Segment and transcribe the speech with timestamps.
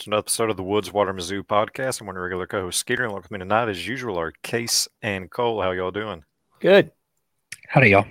[0.00, 2.00] And to another episode of the Woods Water Mizzou podcast.
[2.00, 5.30] I'm one of regular co-host Skeeter, and with me tonight, as usual, are Case and
[5.30, 5.60] Cole.
[5.60, 6.24] How y'all doing?
[6.58, 6.90] Good.
[7.68, 8.06] Howdy, y'all.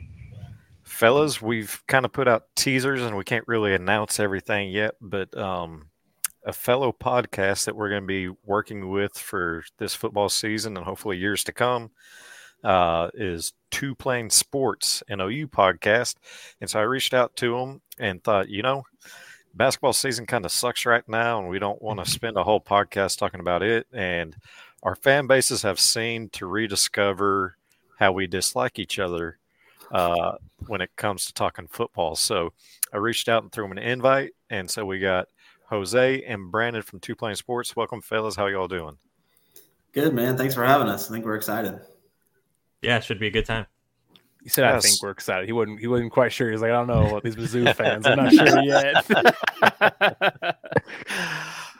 [0.84, 5.35] Fellas, we've kind of put out teasers and we can't really announce everything yet, but
[5.35, 5.89] um,
[6.45, 10.85] a fellow podcast that we're going to be working with for this football season and
[10.85, 11.90] hopefully years to come
[12.63, 16.17] uh, is Two Plane Sports, an OU podcast.
[16.62, 18.84] And so I reached out to them and thought, you know,
[19.53, 22.62] basketball season kind of sucks right now, and we don't want to spend a whole
[22.62, 23.87] podcast talking about it.
[23.93, 24.35] And
[24.84, 27.55] our fan bases have seemed to rediscover
[27.98, 29.37] how we dislike each other
[29.91, 30.34] uh,
[30.68, 32.15] when it comes to talking football.
[32.15, 32.54] So
[32.93, 35.27] I reached out and threw them an invite, and so we got
[35.70, 37.76] Jose and Brandon from Two Plane Sports.
[37.76, 38.35] Welcome, fellas.
[38.35, 38.98] How y'all doing?
[39.91, 40.37] Good, man.
[40.37, 41.09] Thanks for having us.
[41.09, 41.79] I think we're excited.
[42.81, 43.65] Yeah, it should be a good time.
[44.41, 45.79] He said, "I think we're excited." He wasn't.
[45.79, 46.49] He wasn't quite sure.
[46.49, 48.05] He's like, "I don't know about these Mizzou fans.
[48.05, 49.05] I'm not sure yet."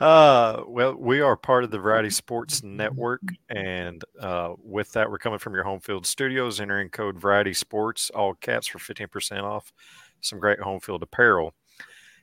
[0.00, 5.18] uh, well, we are part of the Variety Sports Network, and uh, with that, we're
[5.18, 6.60] coming from your home field studios.
[6.60, 9.72] Entering code Variety Sports, all caps for fifteen percent off.
[10.20, 11.54] Some great home field apparel,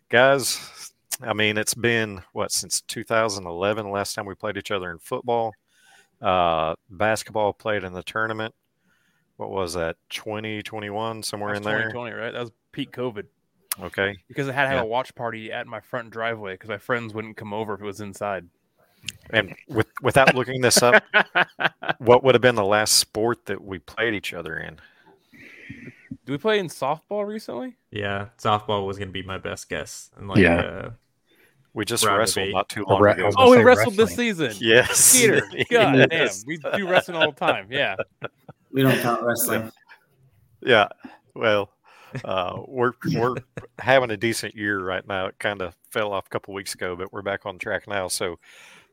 [0.10, 0.94] guys.
[1.20, 5.54] I mean, it's been what since 2011, last time we played each other in football.
[6.22, 8.54] Uh, basketball played in the tournament
[9.38, 13.26] what was that 2021 somewhere in there 2020 right that was peak covid
[13.82, 14.84] okay because i had to have yeah.
[14.84, 17.86] a watch party at my front driveway because my friends wouldn't come over if it
[17.86, 18.48] was inside
[19.30, 21.02] and with without looking this up
[22.00, 24.78] what would have been the last sport that we played each other in
[26.26, 30.10] do we play in softball recently yeah softball was going to be my best guess
[30.18, 30.90] and like yeah uh,
[31.78, 33.30] we just wrestled not too long ago.
[33.38, 34.08] Oh, we wrestled wrestling.
[34.08, 34.52] this season.
[34.60, 35.16] Yes.
[35.16, 35.42] Peter.
[35.70, 36.42] God yes.
[36.42, 36.48] damn.
[36.48, 37.68] We do wrestling all the time.
[37.70, 37.96] Yeah.
[38.72, 39.72] We don't count wrestling.
[40.60, 40.88] Yeah.
[41.36, 41.70] Well,
[42.26, 43.36] uh, we're we're
[43.78, 45.28] having a decent year right now.
[45.28, 48.08] It kind of fell off a couple weeks ago, but we're back on track now.
[48.08, 48.40] So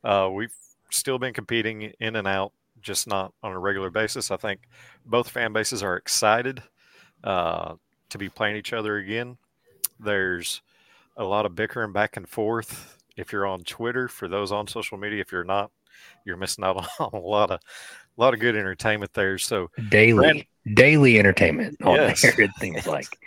[0.04, 0.54] uh, we've
[0.90, 4.30] still been competing in and out, just not on a regular basis.
[4.30, 4.60] I think
[5.06, 6.62] both fan bases are excited
[7.24, 7.74] uh,
[8.10, 9.38] to be playing each other again.
[9.98, 10.62] There's
[11.16, 12.98] a lot of bickering back and forth.
[13.16, 15.70] If you're on Twitter, for those on social media, if you're not,
[16.24, 17.60] you're missing out on a lot of
[18.16, 19.38] a lot of good entertainment there.
[19.38, 22.22] So daily, Brandon, daily entertainment on yes.
[22.22, 22.48] there.
[22.58, 23.19] Things like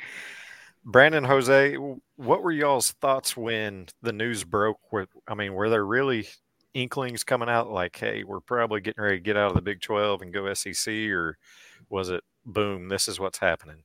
[0.86, 1.76] Brandon Jose,
[2.16, 4.80] what were y'all's thoughts when the news broke?
[4.92, 6.28] Were, I mean, were there really
[6.74, 9.82] inklings coming out like, "Hey, we're probably getting ready to get out of the Big
[9.82, 11.38] Twelve and go SEC," or
[11.90, 13.84] was it, "Boom, this is what's happening"?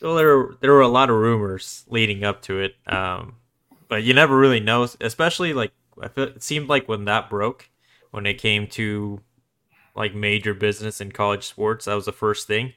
[0.00, 3.36] Well, there were, there were a lot of rumors leading up to it, um,
[3.88, 4.88] but you never really know.
[5.00, 7.68] Especially like I feel, it seemed like when that broke,
[8.10, 9.20] when it came to
[9.94, 11.84] like major business in college sports.
[11.84, 12.72] That was the first thing,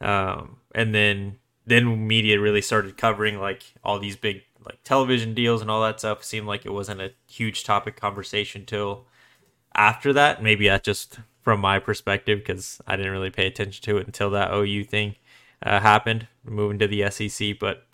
[0.00, 5.60] um, and then then media really started covering like all these big like television deals
[5.60, 6.20] and all that stuff.
[6.20, 9.06] It seemed like it wasn't a huge topic conversation till
[9.74, 10.42] after that.
[10.42, 14.30] Maybe that's just from my perspective because I didn't really pay attention to it until
[14.30, 15.14] that OU thing
[15.62, 17.58] uh, happened, moving to the SEC.
[17.58, 17.86] But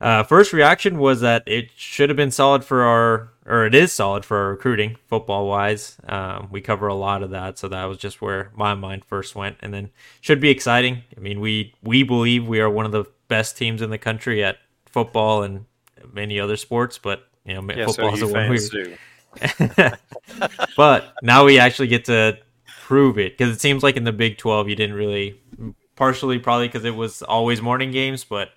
[0.00, 3.92] uh, first reaction was that it should have been solid for our, or it is
[3.92, 5.96] solid for our recruiting, football wise.
[6.08, 9.34] Um, we cover a lot of that, so that was just where my mind first
[9.34, 9.90] went, and then
[10.20, 11.02] should be exciting.
[11.16, 14.42] I mean, we we believe we are one of the best teams in the country
[14.42, 15.66] at football and
[16.12, 18.96] many other sports, but you know, yeah, football so is a one we.
[20.76, 22.38] but now we actually get to
[22.82, 25.38] prove it because it seems like in the Big Twelve you didn't really,
[25.96, 28.52] partially probably because it was always morning games, but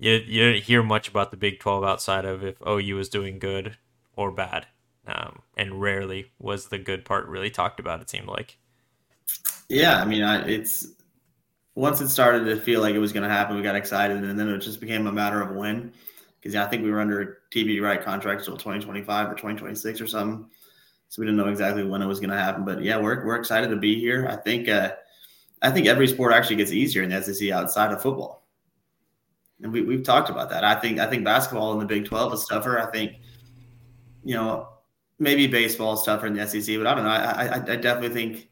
[0.00, 3.40] you, you didn't hear much about the Big 12 outside of if OU was doing
[3.40, 3.76] good
[4.18, 4.66] or bad.
[5.06, 8.58] Um, and rarely was the good part really talked about, it seemed like.
[9.70, 10.88] Yeah, I mean, I, it's
[11.74, 14.38] once it started to feel like it was going to happen, we got excited, and
[14.38, 15.92] then it just became a matter of when.
[16.38, 20.06] Because yeah, I think we were under TV right contract until 2025 or 2026 or
[20.06, 20.46] something,
[21.08, 22.64] so we didn't know exactly when it was going to happen.
[22.64, 24.28] But yeah, we're we're excited to be here.
[24.28, 24.92] I think uh,
[25.62, 28.38] I think every sport actually gets easier in the SEC outside of football
[29.62, 30.64] and we, we've talked about that.
[30.64, 32.78] I think I think basketball in the Big Twelve is tougher.
[32.78, 33.16] I think,
[34.24, 34.68] you know,
[35.18, 37.10] maybe baseball is tougher in the SEC, but I don't know.
[37.10, 38.48] I I, I definitely think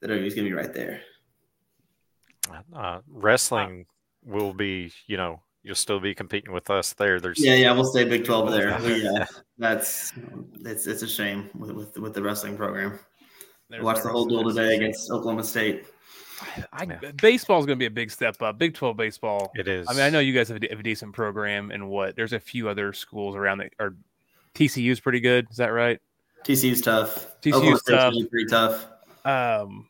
[0.00, 1.00] that OU's going to be right there.
[2.74, 3.86] Uh, wrestling
[4.24, 7.20] will be, you know, you'll still be competing with us there.
[7.20, 8.78] There's yeah, yeah, we'll stay Big Twelve there.
[8.82, 9.26] yeah,
[9.58, 10.12] that's
[10.64, 12.98] it's it's a shame with with, with the wrestling program.
[13.68, 15.84] There's Watch the whole duel today against Oklahoma State.
[16.72, 17.12] I, yeah.
[17.20, 18.58] baseball is going to be a big step up.
[18.58, 19.52] Big Twelve baseball.
[19.54, 19.86] It is.
[19.88, 22.32] I mean, I know you guys have a, have a decent program, and what there's
[22.32, 23.94] a few other schools around that are
[24.54, 25.46] TCU's pretty good.
[25.50, 25.98] Is that right?
[26.44, 27.40] TCU's tough.
[27.40, 28.14] TCU's tough.
[28.30, 28.86] Pretty tough.
[29.24, 29.88] Um,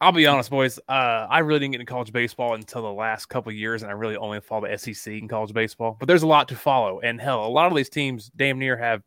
[0.00, 0.78] I'll be honest, boys.
[0.88, 3.94] Uh, I really didn't get into college baseball until the last couple years, and I
[3.94, 5.96] really only follow the SEC in college baseball.
[5.98, 8.76] But there's a lot to follow, and hell, a lot of these teams damn near
[8.76, 9.02] have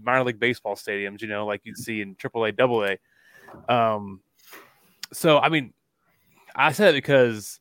[0.00, 1.22] minor league baseball stadiums.
[1.22, 2.98] You know, like you'd see in AAA,
[3.68, 3.72] AA.
[3.72, 4.20] Um,
[5.12, 5.72] so I mean,
[6.56, 7.60] I said it because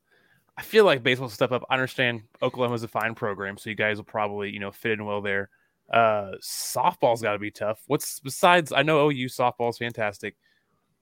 [0.58, 1.64] I feel like baseball step up.
[1.70, 5.06] I understand Oklahoma's a fine program, so you guys will probably you know fit in
[5.06, 5.52] well there.
[5.92, 7.84] Uh, softball's got to be tough.
[7.88, 8.72] What's besides?
[8.72, 10.36] I know OU softball's fantastic.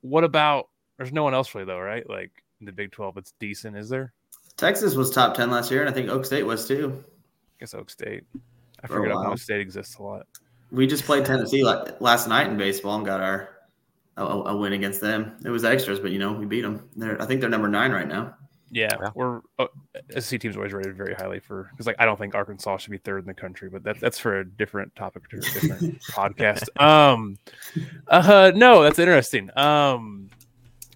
[0.01, 2.07] What about there's no one else really though, right?
[2.09, 3.77] Like in the Big Twelve, it's decent.
[3.77, 4.13] Is there?
[4.57, 7.03] Texas was top ten last year, and I think Oak State was too.
[7.06, 8.24] I guess Oak State.
[8.83, 9.12] I For forget.
[9.12, 10.25] Oklahoma State exists a lot.
[10.71, 13.50] We just played Tennessee like last night in baseball and got our
[14.18, 15.38] a, a win against them.
[15.45, 16.89] It was extras, but you know we beat them.
[16.95, 18.36] They're, I think they're number nine right now.
[18.71, 19.10] Yeah, Yeah.
[19.16, 19.68] we're uh,
[20.19, 22.98] SEC teams always rated very highly for because like I don't think Arkansas should be
[22.98, 26.68] third in the country, but that, that's for a different topic, for a different podcast.
[26.81, 27.38] Um,
[28.07, 29.50] uh, no, that's interesting.
[29.57, 30.30] Um,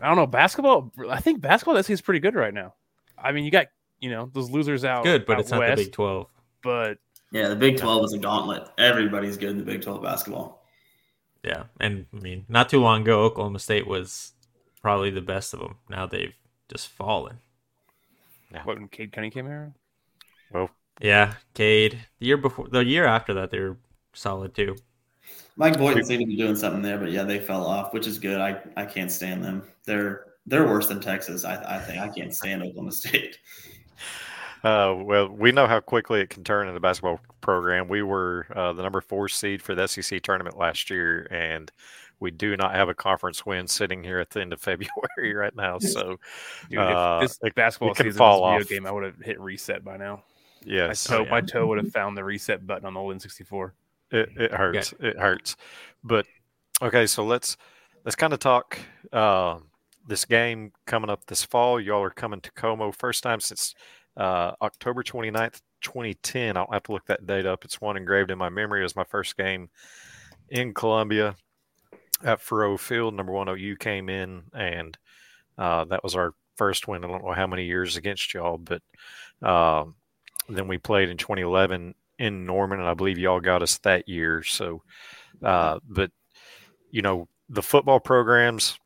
[0.02, 0.92] I don't know basketball.
[1.10, 2.74] I think basketball that is pretty good right now.
[3.18, 3.68] I mean, you got
[4.00, 6.28] you know those losers out Good, but out it's not west, the Big Twelve.
[6.62, 6.98] But
[7.32, 8.68] Yeah, the Big Twelve is a gauntlet.
[8.78, 10.64] Everybody's good in the Big Twelve basketball.
[11.44, 14.34] Yeah, and I mean, not too long ago, Oklahoma State was
[14.82, 15.76] probably the best of them.
[15.90, 16.34] Now they've
[16.70, 17.40] just fallen.
[18.64, 19.74] What when Cade Cunningham era?
[20.52, 20.70] Well,
[21.02, 22.00] Yeah, Cade.
[22.20, 23.78] The year before, the year after that, they were
[24.14, 24.76] solid too.
[25.56, 28.18] Mike Boynton seemed to be doing something there, but yeah, they fell off, which is
[28.20, 28.40] good.
[28.40, 29.64] I, I can't stand them.
[29.86, 31.46] They're they're worse than Texas.
[31.46, 33.38] I, I think I can't stand Oklahoma State.
[34.64, 37.90] Uh, well, we know how quickly it can turn in the basketball program.
[37.90, 41.70] We were uh, the number four seed for the SEC tournament last year, and
[42.24, 45.56] we do not have a conference win sitting here at the end of February right
[45.56, 45.78] now.
[45.78, 46.18] So,
[46.70, 48.60] Dude, Uh, if this it- basketball season fall was a off.
[48.64, 50.24] video game, I would have hit reset by now.
[50.66, 51.30] My yes, toe, yeah.
[51.30, 53.72] my toe would have found the reset button on the old N64.
[54.12, 54.94] it, it hurts.
[55.00, 55.58] It hurts.
[56.04, 56.26] But
[56.82, 57.58] okay, so let's
[58.06, 58.80] let's kind of talk
[59.12, 59.60] uh,
[60.08, 61.80] this game coming up this fall.
[61.82, 63.76] Y'all are coming to Como first time since
[64.16, 66.52] uh, October 29th, 2010.
[66.52, 67.66] I don't have to look that date up.
[67.66, 68.80] It's one engraved in my memory.
[68.80, 69.70] It was my first game
[70.50, 71.36] in Columbia
[72.24, 73.14] at Faurot Field.
[73.14, 74.98] Number one OU came in, and
[75.58, 77.04] uh, that was our first win.
[77.04, 78.82] I don't know how many years against y'all, but
[79.48, 79.96] um,
[80.50, 84.44] then we played in 2011 in Norman, and I believe y'all got us that year.
[84.44, 84.84] So,
[85.42, 86.12] uh, but
[86.92, 88.78] you know, the football programs,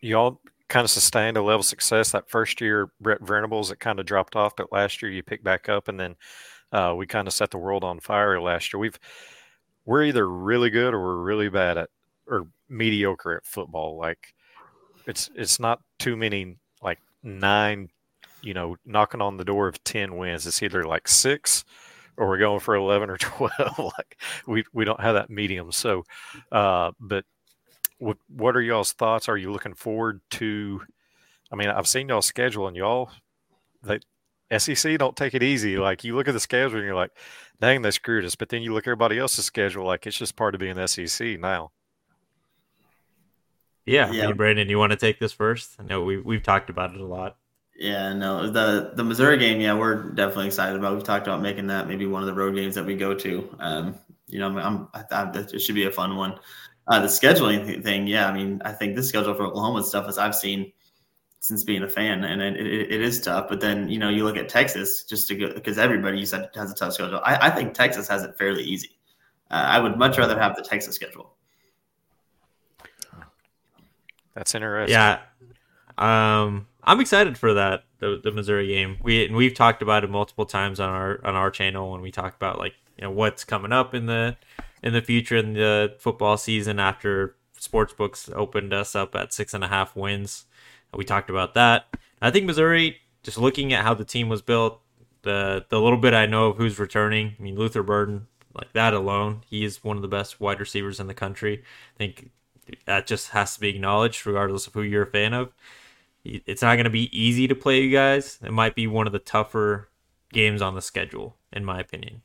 [0.00, 2.90] y'all kind of sustained a level of success that first year.
[3.00, 6.00] Brent Venables, it kind of dropped off, but last year you picked back up, and
[6.00, 6.16] then
[6.72, 8.80] uh, we kind of set the world on fire last year.
[8.80, 8.98] We've
[9.84, 11.90] we're either really good or we're really bad at
[12.26, 13.98] or mediocre at football.
[13.98, 14.34] Like
[15.06, 17.88] it's it's not too many like nine,
[18.42, 20.46] you know, knocking on the door of ten wins.
[20.46, 21.64] It's either like six
[22.16, 23.78] or we're going for eleven or twelve.
[23.78, 25.72] like we we don't have that medium.
[25.72, 26.04] So,
[26.52, 27.24] uh, but
[27.98, 29.28] what what are y'all's thoughts?
[29.28, 30.82] Are you looking forward to?
[31.52, 33.10] I mean, I've seen y'all schedule and y'all
[33.82, 34.00] they
[34.58, 35.76] SEC don't take it easy.
[35.76, 37.10] Like you look at the schedule and you're like,
[37.60, 38.34] dang, they screwed us.
[38.34, 41.38] But then you look at everybody else's schedule, like it's just part of being SEC
[41.40, 41.70] now.
[43.86, 44.28] Yeah, Yeah.
[44.28, 45.76] I Brandon, you want to take this first?
[45.78, 47.36] I know we we've talked about it a lot.
[47.76, 50.94] Yeah, no, the the Missouri game, yeah, we're definitely excited about.
[50.94, 53.56] We've talked about making that maybe one of the road games that we go to.
[53.58, 53.98] Um,
[54.28, 56.38] you know, I'm, I that it should be a fun one.
[56.86, 60.06] Uh, the scheduling th- thing, yeah, I mean, I think this schedule for Oklahoma stuff
[60.06, 60.72] as I've seen
[61.40, 63.48] since being a fan, and it, it, it is tough.
[63.48, 66.50] But then you know, you look at Texas just to go because everybody you said
[66.54, 67.20] has a tough schedule.
[67.24, 68.98] I, I think Texas has it fairly easy.
[69.50, 71.34] Uh, I would much rather have the Texas schedule.
[74.34, 74.92] That's interesting.
[74.92, 75.20] Yeah,
[75.98, 78.98] um, I'm excited for that the the Missouri game.
[79.02, 82.10] We and we've talked about it multiple times on our on our channel when we
[82.10, 84.36] talk about like you know what's coming up in the
[84.82, 89.54] in the future in the football season after sports books opened us up at six
[89.54, 90.44] and a half wins.
[90.94, 91.86] We talked about that.
[92.22, 94.80] I think Missouri, just looking at how the team was built,
[95.22, 97.34] the the little bit I know of who's returning.
[97.38, 101.00] I mean Luther Burden, like that alone, he is one of the best wide receivers
[101.00, 101.62] in the country.
[101.94, 102.30] I think
[102.86, 105.52] that just has to be acknowledged, regardless of who you're a fan of.
[106.24, 108.38] It's not going to be easy to play you guys.
[108.42, 109.90] It might be one of the tougher
[110.32, 112.22] games on the schedule, in my opinion.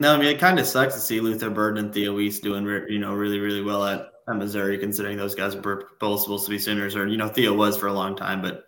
[0.00, 2.64] No, I mean it kind of sucks to see Luther Burden and Theo Wease doing
[2.88, 6.50] you know really really well at, at Missouri, considering those guys were both supposed to
[6.50, 8.66] be Sooners, or you know Theo was for a long time, but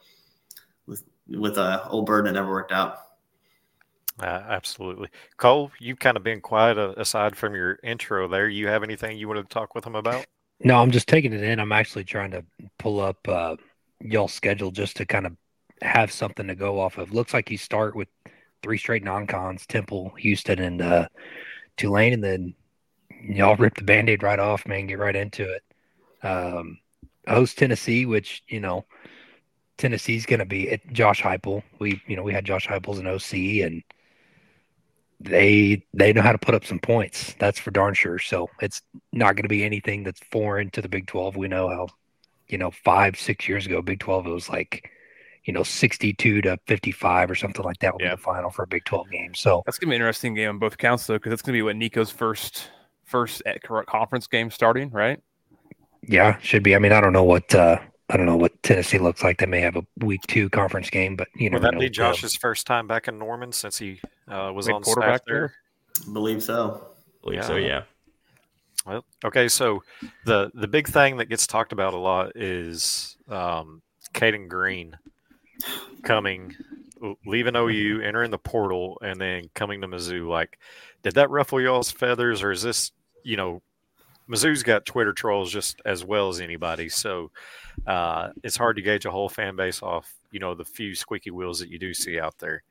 [0.87, 2.99] with with uh, old Burden it never worked out.
[4.19, 5.09] Uh, absolutely.
[5.37, 8.49] Cole, you've kind of been quiet uh, aside from your intro there.
[8.49, 10.27] You have anything you wanted to talk with him about?
[10.63, 11.59] No, I'm just taking it in.
[11.59, 12.45] I'm actually trying to
[12.79, 13.57] pull up uh,
[14.01, 15.37] y'all's schedule just to kind of
[15.83, 17.13] have something to go off of.
[17.13, 18.09] Looks like you start with
[18.63, 21.09] three straight non-cons: Temple, Houston, and uh,
[21.77, 22.55] Tulane, and then
[23.23, 24.87] y'all rip the band-aid right off, man.
[24.87, 25.63] Get right into it.
[26.23, 26.79] Um,
[27.27, 28.85] host Tennessee, which you know
[29.79, 31.63] Tennessee's going to be at Josh Heupel.
[31.79, 33.83] We you know we had Josh Heupel as an OC, and
[35.21, 37.35] they they know how to put up some points.
[37.39, 38.19] That's for darn sure.
[38.19, 41.37] So it's not going to be anything that's foreign to the Big Twelve.
[41.37, 41.89] We know how
[42.49, 44.91] you know five six years ago Big Twelve it was like
[45.45, 48.11] you know 62 to 55 or something like that will Yeah.
[48.11, 49.35] be the final for a Big 12 game.
[49.35, 51.63] So That's gonna be an interesting game on both counts though, because that's gonna be
[51.63, 52.71] what Nico's first
[53.05, 55.19] first at conference game starting, right?
[56.03, 56.75] yeah, should be.
[56.75, 57.79] I mean, I don't know what uh
[58.11, 59.39] I don't know what Tennessee looks like.
[59.39, 61.81] They may have a week two conference game, but you know never that know.
[61.81, 65.23] be with Josh's first time back in Norman since he uh, was Big on quarterback
[65.23, 65.55] staff there?
[66.09, 66.89] I believe so.
[67.23, 67.83] believe so, yeah.
[68.85, 69.83] Well, okay, so
[70.25, 74.97] the the big thing that gets talked about a lot is um, Cayden Green
[76.03, 76.57] coming,
[77.27, 80.29] leaving OU, entering the portal, and then coming to Mizzou.
[80.29, 80.59] Like,
[81.03, 83.63] did that ruffle y'all's feathers, or is this, you know,
[84.31, 87.31] Mizzou's got Twitter trolls just as well as anybody, so
[87.87, 91.31] uh, it's hard to gauge a whole fan base off, you know, the few squeaky
[91.31, 92.63] wheels that you do see out there.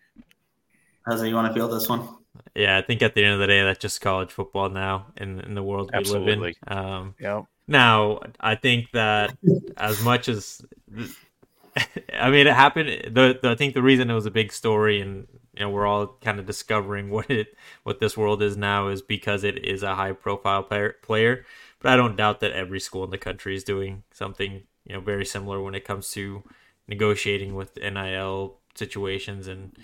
[1.06, 2.08] How's you want to feel this one?
[2.56, 5.40] Yeah, I think at the end of the day, that's just college football now in
[5.42, 6.54] in the world we live in.
[6.68, 7.44] Um, Yeah.
[7.68, 9.38] Now, I think that
[9.78, 10.62] as much as
[12.14, 13.14] I mean, it happened.
[13.14, 15.28] The, the I think the reason it was a big story, and
[15.60, 19.02] you know, we're all kind of discovering what it what this world is now, is
[19.02, 20.96] because it is a high profile player.
[21.02, 21.46] Player,
[21.80, 25.02] but I don't doubt that every school in the country is doing something you know
[25.02, 26.44] very similar when it comes to
[26.88, 29.78] negotiating with NIL situations, and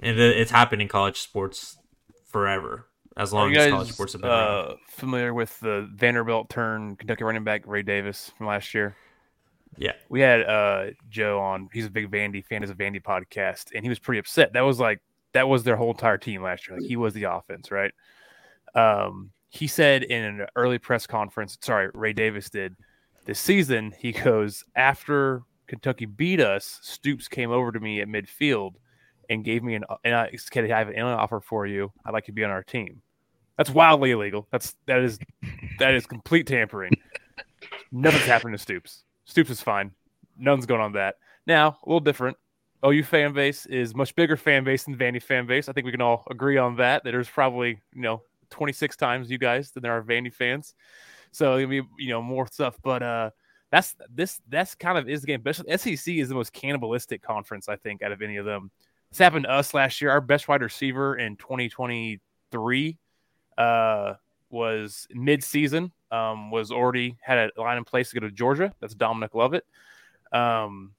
[0.00, 1.78] and it's happened in college sports
[2.26, 2.86] forever.
[3.16, 4.70] As long you as college sports have been around.
[4.72, 8.94] uh, familiar with the Vanderbilt turn Kentucky running back Ray Davis from last year?
[9.78, 9.92] Yeah.
[10.08, 11.68] We had uh, Joe on.
[11.72, 12.62] He's a big Vandy fan.
[12.62, 14.52] Is a Vandy podcast, and he was pretty upset.
[14.52, 15.00] That was like
[15.32, 16.78] that was their whole entire team last year.
[16.78, 17.92] Like he was the offense, right?
[18.74, 21.58] Um, he said in an early press conference.
[21.60, 22.76] Sorry, Ray Davis did
[23.24, 23.92] this season.
[23.98, 26.78] He goes after Kentucky beat us.
[26.82, 28.74] Stoops came over to me at midfield
[29.28, 31.92] and gave me an and I said, I have an offer for you.
[32.04, 33.02] I'd like you to be on our team.
[33.56, 34.46] That's wildly illegal.
[34.50, 35.18] That's that is
[35.78, 36.92] that is complete tampering.
[37.92, 39.04] Nothing's happened to Stoops.
[39.26, 39.92] Stoops is fine.
[40.38, 41.16] Nothing's going on that.
[41.46, 42.36] Now, a little different.
[42.84, 45.68] OU fan base is much bigger fan base than Vandy fan base.
[45.68, 47.04] I think we can all agree on that.
[47.04, 50.74] That there's probably, you know, 26 times you guys than there are Vandy fans.
[51.32, 52.78] So it'll be, you know, more stuff.
[52.82, 53.30] But uh
[53.70, 55.42] that's this that's kind of is the game.
[55.42, 58.70] But SEC is the most cannibalistic conference, I think, out of any of them.
[59.10, 60.10] This happened to us last year.
[60.10, 62.98] Our best wide receiver in 2023
[63.58, 64.14] uh,
[64.50, 65.92] was mid-season.
[66.10, 68.72] Um, was already had a line in place to go to Georgia.
[68.80, 69.64] That's Dominic Lovett.
[70.32, 70.92] Um,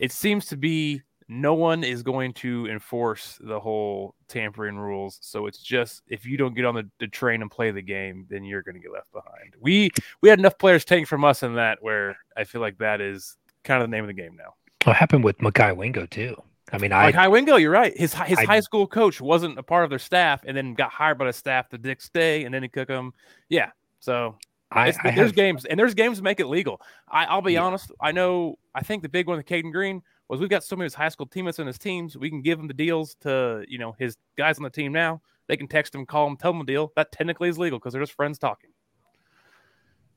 [0.00, 5.18] it seems to be no one is going to enforce the whole tampering rules.
[5.22, 8.26] So it's just if you don't get on the, the train and play the game,
[8.28, 9.54] then you're going to get left behind.
[9.60, 13.00] We we had enough players taking from us in that where I feel like that
[13.00, 14.54] is kind of the name of the game now.
[14.84, 16.36] What happened with Mekhi Wingo too?
[16.72, 17.96] I mean, I High Wingo, you're right.
[17.96, 20.90] His his I- high school coach wasn't a part of their staff, and then got
[20.90, 23.12] hired by the staff the next day, and then he took him.
[23.48, 23.70] Yeah,
[24.04, 24.36] so
[24.70, 26.80] I, I there's have, games, and there's games make it legal.
[27.08, 27.62] I, I'll be Yeah.
[27.64, 27.90] honest.
[28.00, 28.58] I know.
[28.74, 30.94] I think the big one with Cayden Green was we've got so many of his
[30.94, 32.16] high school teammates on his teams.
[32.16, 35.22] We can give him the deals to you know his guys on the team now.
[35.48, 36.92] They can text him, call him, tell him the deal.
[36.96, 38.70] That technically is legal because they're just friends talking.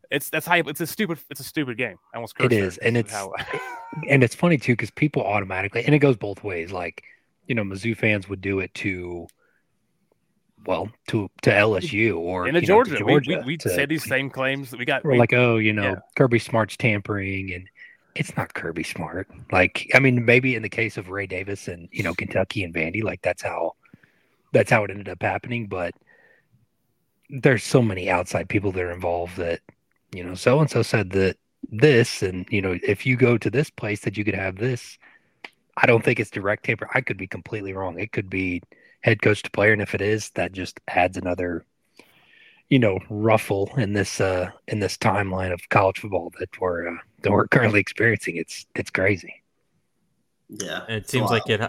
[0.09, 1.97] It's that's how it's a stupid it's a stupid game.
[2.13, 3.33] I almost It is, and it's- how-
[4.09, 6.71] and it's funny too because people automatically and it goes both ways.
[6.71, 7.03] Like,
[7.45, 9.27] you know, Mizzou fans would do it to,
[10.65, 13.05] well, to to LSU or into you know, Georgia.
[13.05, 15.05] We, we, we to- say these same claims that we got.
[15.05, 15.95] Or we- like, oh, you know, yeah.
[16.15, 17.67] Kirby Smart's tampering, and
[18.15, 19.29] it's not Kirby Smart.
[19.51, 22.73] Like, I mean, maybe in the case of Ray Davis and you know Kentucky and
[22.73, 23.73] Vandy, like that's how
[24.53, 25.67] that's how it ended up happening.
[25.67, 25.93] But
[27.29, 29.61] there's so many outside people that are involved that
[30.13, 31.37] you know, so and so said that
[31.69, 34.97] this, and you know, if you go to this place, that you could have this.
[35.75, 36.89] I don't think it's direct tamper.
[36.93, 37.99] I could be completely wrong.
[37.99, 38.63] It could be
[39.07, 41.65] head coach to player, and if it is, that just adds another
[42.69, 46.97] you know ruffle in this uh in this timeline of college football that we're uh,
[47.21, 49.33] that we're currently experiencing it's it's crazy
[50.49, 50.81] Yeah.
[50.89, 51.47] And it seems lot.
[51.47, 51.61] like it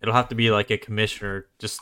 [0.00, 1.46] it'll have to be like a commissioner.
[1.60, 1.80] Just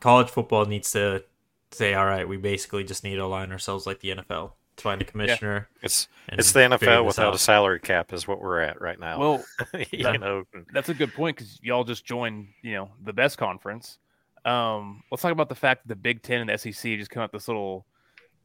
[0.00, 1.24] college football needs to
[1.72, 5.02] say, all right, we basically just need to align ourselves like the NFL to find
[5.02, 5.68] a commissioner.
[5.82, 7.34] It's it's the NFL without out.
[7.34, 9.18] a salary cap is what we're at right now.
[9.18, 9.44] well,
[9.90, 13.36] you that- know, that's a good point because y'all just joined, you know, the best
[13.36, 13.98] conference.
[14.44, 17.22] Um, let's talk about the fact that the Big Ten and the SEC just come
[17.22, 17.86] out this little.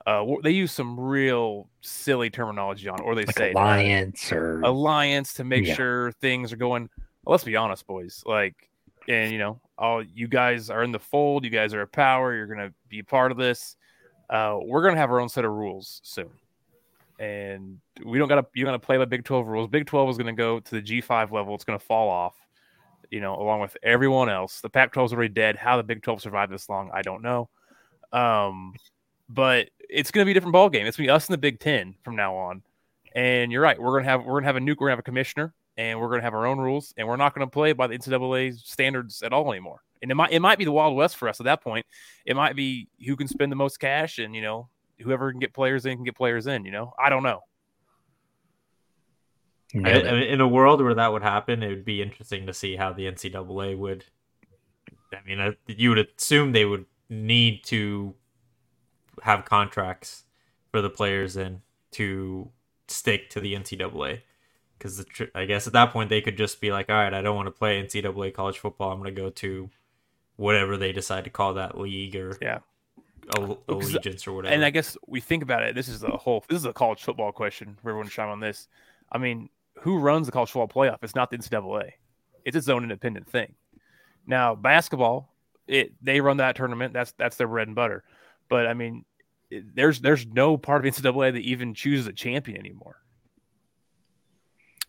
[0.05, 4.61] Uh, they use some real silly terminology on, or they like say uh, alliance or
[4.61, 5.73] alliance to make Yeah.
[5.75, 6.89] sure things are going.
[7.23, 8.21] Well, let's be honest, boys.
[8.25, 8.69] Like,
[9.07, 11.43] and you know, all you guys are in the fold.
[11.43, 12.35] You guys are a power.
[12.35, 13.77] You're gonna be part of this.
[14.29, 16.29] Uh, we're gonna have our own set of rules soon.
[17.19, 19.69] and we don't got to you're going to play by Big 12 rules.
[19.69, 21.55] Big 12 is going to go to the G5 level.
[21.55, 22.35] It's going to fall off,
[23.12, 24.62] you know, along with everyone else.
[24.62, 25.55] The Pac 12 is already dead.
[25.55, 27.50] How the Big 12 survived this long, I don't know.
[28.12, 28.74] Um,
[29.29, 30.85] but it's going to be a different ball game.
[30.85, 32.63] It's going to be us and the Big 10 from now on.
[33.15, 33.79] And you're right.
[33.79, 34.77] We're going to have we're going to have a nuke.
[34.79, 37.07] We're going to have a commissioner, and we're going to have our own rules, and
[37.07, 39.79] we're not going to play by the NCAA standards at all anymore.
[40.01, 41.85] And it might it might be the Wild West for us at that point.
[42.25, 44.67] It might be who can spend the most cash, and you know
[45.00, 46.65] whoever can get players in can get players in.
[46.65, 47.39] You know, I don't know.
[49.84, 52.53] I, I mean, in a world where that would happen, it would be interesting to
[52.53, 54.05] see how the NCAA would.
[55.13, 58.13] I mean, I, you would assume they would need to
[59.24, 60.24] have contracts
[60.72, 62.50] for the players in to
[62.88, 64.22] stick to the NCAA
[64.77, 67.36] because I guess at that point they could just be like, all right, I don't
[67.36, 68.91] want to play NCAA college football.
[68.91, 69.70] I'm going to go to
[70.36, 72.60] whatever they decide to call that league or yeah
[73.38, 74.53] uh, allegiance or whatever.
[74.53, 75.75] And I guess we think about it.
[75.75, 76.44] This is a whole.
[76.48, 78.67] This is a college football question for everyone to chime on this.
[79.12, 79.50] I mean,
[79.85, 80.97] who runs the college football playoff?
[81.03, 81.91] It's not the NCAA.
[82.43, 83.53] It's its own independent thing.
[84.25, 85.31] Now, basketball,
[85.67, 86.91] it they run that tournament.
[86.91, 88.03] That's that's their bread and butter.
[88.49, 89.05] But I mean,
[89.51, 92.97] it, there's there's no part of NCAA that even chooses a champion anymore.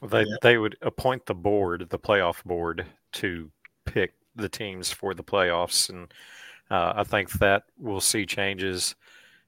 [0.00, 0.36] They yeah.
[0.40, 3.50] they would appoint the board, the playoff board, to
[3.84, 6.10] pick the teams for the playoffs, and
[6.70, 8.94] uh, I think that we'll see changes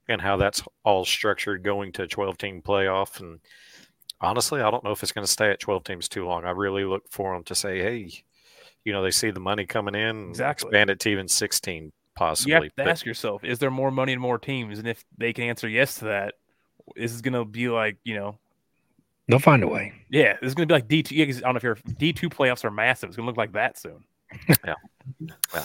[0.08, 3.20] in how that's all structured going to a 12 team playoff.
[3.20, 3.40] And
[4.20, 6.44] honestly, I don't know if it's going to stay at 12 teams too long.
[6.44, 8.10] I really look for them to say, hey,
[8.84, 10.68] you know, they see the money coming in, exactly.
[10.68, 12.50] expand it to even 16 possibly.
[12.50, 14.78] You have to but, ask yourself, is there more money and more teams?
[14.78, 16.34] And if they can answer yes to that,
[16.96, 18.38] this is going to be like, you know,
[19.28, 19.92] They'll find a way.
[20.08, 21.14] Yeah, it's going to be like D two.
[21.20, 23.10] I don't know if your D two playoffs are massive.
[23.10, 24.02] It's going to look like that soon.
[24.64, 24.74] yeah,
[25.54, 25.64] yeah.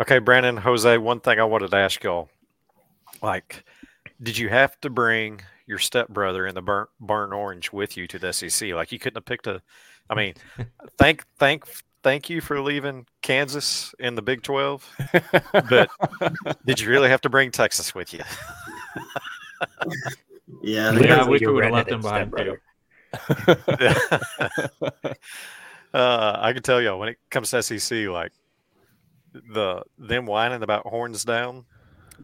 [0.00, 0.96] Okay, Brandon, Jose.
[0.96, 2.30] One thing I wanted to ask y'all,
[3.22, 3.64] like,
[4.22, 8.18] did you have to bring your stepbrother in the burnt, burnt orange with you to
[8.18, 8.72] the SEC?
[8.72, 9.62] Like, you couldn't have picked a.
[10.10, 10.34] I mean,
[10.98, 11.64] thank thank
[12.02, 14.86] thank you for leaving Kansas in the Big Twelve,
[15.52, 15.88] but
[16.66, 18.20] did you really have to bring Texas with you?
[20.62, 21.22] yeah, yeah.
[21.22, 22.56] I wish we would have left him behind too.
[25.94, 28.32] uh, I can tell y'all when it comes to SEC, like
[29.32, 31.64] the them whining about horns down,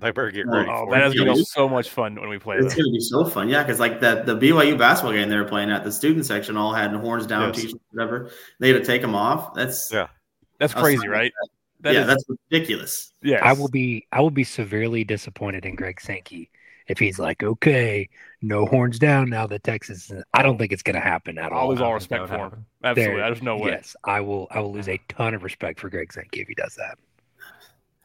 [0.00, 0.68] they better get ready.
[0.70, 2.56] Oh, that is gonna be so much fun when we play.
[2.56, 2.84] It's them.
[2.84, 3.62] gonna be so fun, yeah.
[3.62, 6.72] Because like that, the BYU basketball game they were playing at, the student section all
[6.72, 7.62] had horns down yes.
[7.62, 8.30] t-shirts, whatever.
[8.60, 9.54] They had to take them off.
[9.54, 10.08] That's yeah,
[10.58, 11.32] that's crazy, right?
[11.80, 13.12] That yeah, is, that's ridiculous.
[13.22, 16.50] Yeah, I will be I will be severely disappointed in Greg Sankey
[16.88, 18.08] if he's like, okay,
[18.42, 20.12] no horns down now that Texas.
[20.34, 21.62] I don't think it's going to happen at all.
[21.62, 22.66] Always all respect for him.
[22.84, 23.70] Absolutely, there, there's no way.
[23.72, 24.46] Yes, I will.
[24.50, 26.98] I will lose a ton of respect for Greg Sankey if he does that.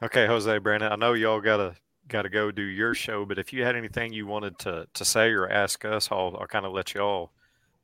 [0.02, 0.90] Okay, Jose Brandon.
[0.90, 1.76] I know y'all gotta
[2.08, 5.30] gotta go do your show, but if you had anything you wanted to to say
[5.30, 7.30] or ask us, I'll I'll kind of let y'all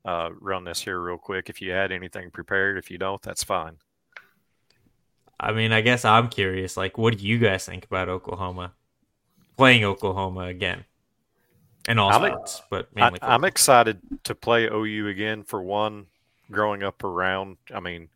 [0.05, 1.49] uh, run this here real quick.
[1.49, 3.77] If you had anything prepared, if you don't, that's fine.
[5.39, 6.77] I mean, I guess I'm curious.
[6.77, 8.73] Like, what do you guys think about Oklahoma
[9.57, 10.85] playing Oklahoma again?
[11.89, 13.23] In all I'm, sports, but mainly.
[13.23, 15.45] I, I'm excited to play OU again.
[15.45, 16.07] For one,
[16.51, 18.09] growing up around, I mean,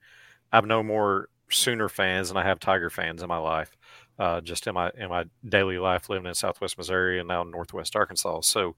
[0.52, 3.76] I've no more Sooner fans than I have Tiger fans in my life
[4.18, 7.96] uh, just in my in my daily life living in Southwest Missouri and now Northwest
[7.96, 8.40] Arkansas.
[8.42, 8.76] So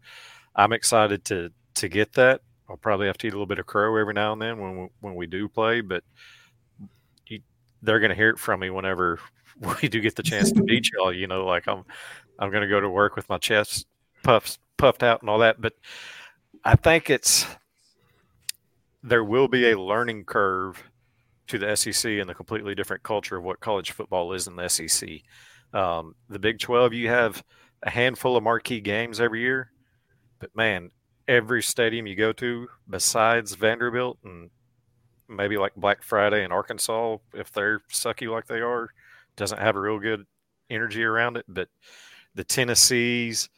[0.54, 2.40] I'm excited to to get that.
[2.68, 4.76] I'll probably have to eat a little bit of crow every now and then when
[4.76, 6.02] we, when we do play, but
[7.26, 7.40] you,
[7.82, 9.18] they're going to hear it from me whenever
[9.82, 11.12] we do get the chance to beat y'all.
[11.12, 11.84] You know, like I'm
[12.38, 13.86] I'm going to go to work with my chest
[14.22, 15.60] puffs puffed out and all that.
[15.60, 15.74] But
[16.64, 17.46] I think it's
[19.02, 20.82] there will be a learning curve
[21.48, 24.68] to the SEC and the completely different culture of what college football is in the
[24.68, 25.08] SEC.
[25.72, 27.42] Um, the Big 12, you have
[27.82, 29.70] a handful of marquee games every year,
[30.38, 30.90] but man,
[31.28, 34.50] every stadium you go to, besides Vanderbilt and
[35.28, 38.88] maybe like Black Friday in Arkansas, if they're sucky like they are,
[39.36, 40.24] doesn't have a real good
[40.70, 41.44] energy around it.
[41.48, 41.68] But
[42.34, 43.48] the Tennessees,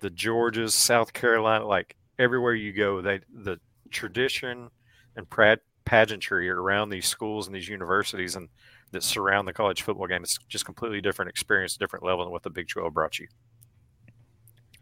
[0.00, 3.58] the Georgias, South Carolina, like everywhere you go, they the
[3.90, 4.70] tradition
[5.16, 8.48] and pride pageantry around these schools and these universities and
[8.94, 10.22] that surround the college football game.
[10.22, 13.28] It's just completely different experience, different level than what the Big 12 brought you.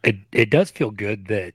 [0.05, 1.55] It it does feel good that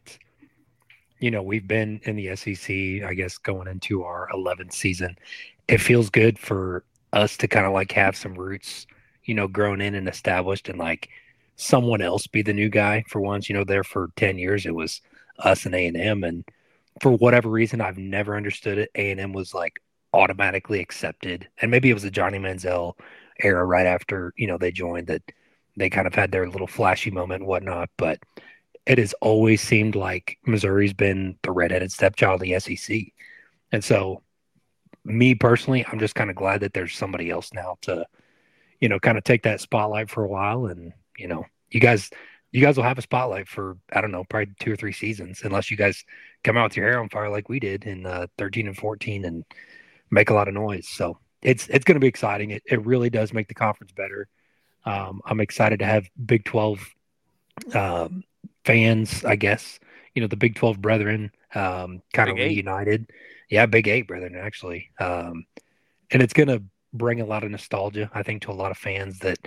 [1.20, 2.70] you know we've been in the SEC,
[3.08, 5.16] I guess, going into our 11th season.
[5.68, 6.84] It feels good for
[7.14, 8.88] us to kind of like have some roots,
[9.26, 11.10] you know, grown in and established, and like
[11.58, 13.50] someone else be the new guy for once.
[13.50, 15.02] You know, there for 10 years it was
[15.40, 16.46] us and A and M, and
[17.02, 18.90] for whatever reason, I've never understood it.
[18.96, 19.80] A and M was like
[20.14, 22.94] automatically accepted, and maybe it was the Johnny Manziel
[23.44, 25.22] era right after you know they joined that
[25.76, 27.90] they kind of had their little flashy moment and whatnot.
[27.98, 28.20] But
[28.88, 32.98] it has always seemed like Missouri's been the redheaded stepchild of the SEC.
[33.72, 34.24] And so,
[35.04, 38.06] me personally, I'm just kind of glad that there's somebody else now to,
[38.80, 40.68] you know, kind of take that spotlight for a while.
[40.68, 42.10] And, you know, you guys,
[42.52, 45.42] you guys will have a spotlight for, I don't know, probably two or three seasons,
[45.44, 46.06] unless you guys
[46.44, 49.26] come out with your hair on fire like we did in uh, 13 and 14
[49.26, 49.46] and
[50.10, 50.88] make a lot of noise.
[50.88, 52.52] So it's, it's going to be exciting.
[52.52, 54.28] It, it really does make the conference better.
[54.86, 56.80] Um, I'm excited to have Big 12
[57.74, 58.24] um,
[58.64, 59.80] fans, I guess,
[60.16, 63.12] you know, the Big 12 brethren um, kind of reunited.
[63.50, 64.92] Yeah, Big Eight brethren, actually.
[65.00, 65.46] Um,
[66.12, 68.78] and it's going to bring a lot of nostalgia, I think, to a lot of
[68.78, 69.40] fans that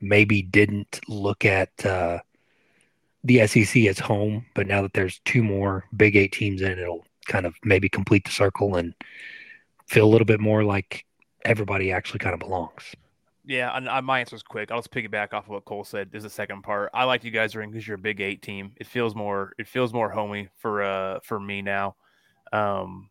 [0.00, 2.18] maybe didn't look at uh,
[3.24, 4.46] the SEC is home.
[4.54, 8.24] But now that there's two more Big Eight teams in, it'll kind of maybe complete
[8.24, 8.94] the circle and
[9.88, 11.04] feel a little bit more like
[11.44, 12.94] everybody actually kind of belongs.
[13.46, 14.70] Yeah, and uh, my answer is quick.
[14.70, 16.10] I'll just piggyback off of what Cole said.
[16.14, 16.90] Is the second part.
[16.94, 18.72] I like you guys are in because you're a Big Eight team.
[18.76, 19.52] It feels more.
[19.58, 21.96] It feels more homey for uh for me now.
[22.52, 23.10] Um,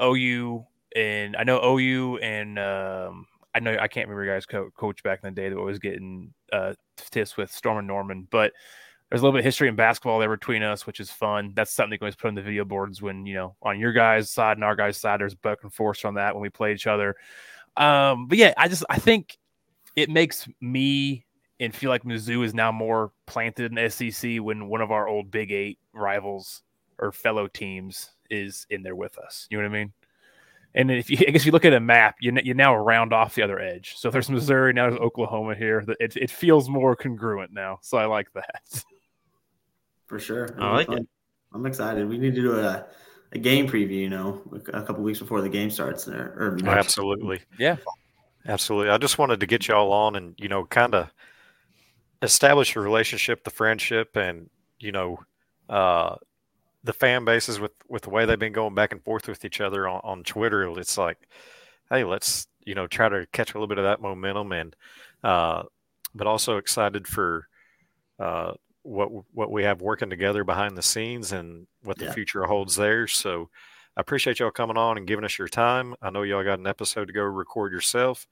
[0.00, 5.02] OU and I know OU and um, I know I can't remember guys co- coach
[5.02, 8.52] back in the day that was getting uh tiffs with Storm and Norman, but
[9.10, 11.52] there's a little bit of history in basketball there between us, which is fun.
[11.54, 13.92] That's something you can always put on the video boards when you know on your
[13.92, 15.20] guys' side and our guys' side.
[15.20, 17.16] There's back and forth on that when we play each other.
[17.76, 19.36] Um, but yeah, I just I think
[19.96, 21.26] it makes me
[21.58, 25.30] and feel like Mizzou is now more planted in SEC when one of our old
[25.30, 26.62] Big Eight rivals
[26.98, 29.48] or fellow teams is in there with us.
[29.50, 29.92] You know what I mean?
[30.72, 33.34] And if you, I guess you look at a map, you you now round off
[33.34, 33.94] the other edge.
[33.96, 35.84] So there's Missouri, now there's Oklahoma here.
[35.98, 37.80] It it feels more congruent now.
[37.82, 38.84] So I like that.
[40.10, 41.08] For sure, I like it.
[41.54, 42.06] I'm excited.
[42.06, 42.84] We need to do a,
[43.30, 44.00] a game preview.
[44.00, 44.42] You know,
[44.74, 46.04] a couple weeks before the game starts.
[46.04, 47.76] There, or absolutely, yeah.
[48.46, 48.88] Absolutely.
[48.88, 51.10] I just wanted to get y'all on and, you know, kind of
[52.22, 55.18] establish a relationship, the friendship, and, you know,
[55.68, 56.16] uh,
[56.82, 59.60] the fan bases with, with the way they've been going back and forth with each
[59.60, 60.66] other on, on Twitter.
[60.78, 61.18] It's like,
[61.90, 64.74] hey, let's, you know, try to catch a little bit of that momentum and,
[65.22, 65.64] uh,
[66.14, 67.46] but also excited for,
[68.18, 72.12] uh, what what we have working together behind the scenes and what the yeah.
[72.12, 73.06] future holds there.
[73.06, 73.50] So
[73.96, 75.94] I appreciate y'all coming on and giving us your time.
[76.00, 78.26] I know y'all got an episode to go record yourself.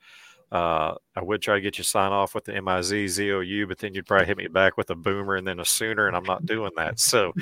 [0.50, 3.92] Uh, I would try to get you sign off with the MIZ ZOU, but then
[3.92, 6.46] you'd probably hit me back with a boomer and then a sooner, and I'm not
[6.46, 6.98] doing that.
[6.98, 7.34] So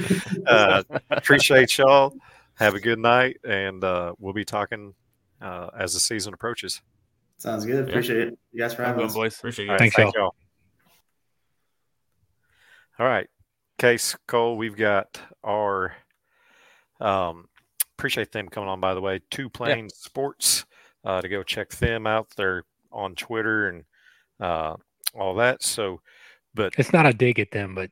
[0.47, 2.15] uh, appreciate y'all.
[2.55, 4.95] Have a good night, and uh, we'll be talking
[5.41, 6.81] uh, as the season approaches.
[7.37, 7.89] Sounds good.
[7.89, 8.25] Appreciate yeah.
[8.25, 8.39] it.
[8.53, 9.15] You guys for having us.
[9.15, 9.37] boys.
[9.37, 9.71] Appreciate you.
[9.73, 10.35] Right, Thanks, thank y'all.
[12.99, 13.29] All right.
[13.79, 15.95] Case Cole, we've got our
[17.01, 17.49] um,
[17.99, 19.21] appreciate them coming on, by the way.
[19.31, 20.07] Two Plains yeah.
[20.07, 20.65] Sports
[21.05, 22.29] uh, to go check them out.
[22.37, 23.85] They're on Twitter and
[24.41, 24.77] uh,
[25.15, 25.63] all that.
[25.63, 26.01] So,
[26.55, 27.91] but it's not a dig at them, but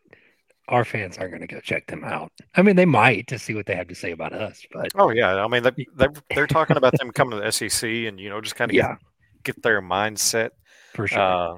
[0.69, 2.33] our fans aren't going to go check them out.
[2.55, 5.11] I mean, they might to see what they have to say about us, but oh
[5.11, 8.31] yeah, I mean they they're, they're talking about them coming to the SEC and you
[8.31, 8.97] know just kind of yeah.
[9.45, 10.51] get, get their mindset
[10.95, 11.21] for sure.
[11.21, 11.57] Uh,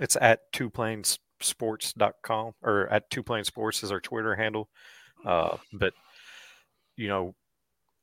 [0.00, 4.68] it's at two plains sports.com or at two plains sports is our Twitter handle.
[5.24, 5.94] Uh, but
[6.96, 7.34] you know,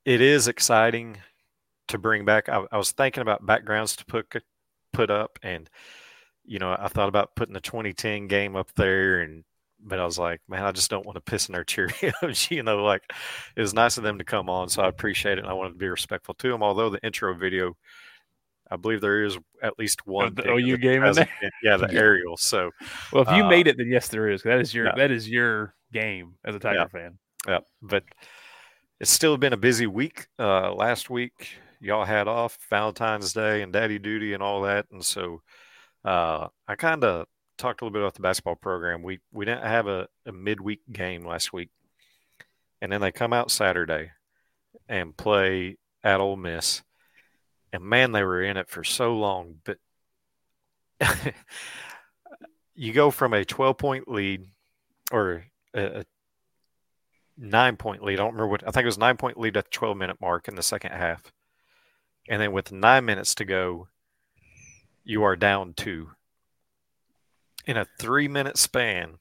[0.05, 1.17] it is exciting
[1.89, 2.49] to bring back.
[2.49, 4.25] I, I, was thinking about backgrounds to put
[4.93, 5.69] put up, and
[6.43, 9.43] you know, I thought about putting the 2010 game up there, and
[9.83, 12.49] but I was like, man, I just don't want to piss in their Cheerios.
[12.51, 13.03] you know, like
[13.55, 15.73] it was nice of them to come on, so I appreciate it, and I wanted
[15.73, 16.63] to be respectful to them.
[16.63, 17.75] Although the intro video,
[18.71, 20.35] I believe there is at least one.
[20.47, 21.29] Oh, you game in there?
[21.63, 22.37] Yeah, the aerial.
[22.37, 22.71] So,
[23.11, 24.43] well, if you uh, made it, then yes, there is.
[24.43, 24.93] That is your yeah.
[24.95, 26.87] that is your game as a Tiger yeah.
[26.87, 27.19] fan.
[27.47, 28.03] Yeah, but
[28.99, 30.27] it's still been a busy week.
[30.39, 35.03] Uh, last week, y'all had off Valentine's Day and Daddy Duty and all that, and
[35.03, 35.41] so
[36.05, 39.03] uh, I kind of talked a little bit about the basketball program.
[39.03, 41.69] We we didn't have a, a midweek game last week,
[42.81, 44.11] and then they come out Saturday
[44.87, 46.83] and play at Ole Miss,
[47.73, 49.55] and man, they were in it for so long.
[49.63, 49.77] But
[52.75, 54.47] you go from a twelve point lead
[55.11, 56.05] or a,
[57.37, 58.15] nine point lead.
[58.15, 60.17] I don't remember what I think it was nine point lead at the 12 minute
[60.21, 61.31] mark in the second half.
[62.29, 63.87] And then with nine minutes to go,
[65.03, 66.11] you are down two.
[67.65, 69.17] In a three minute span,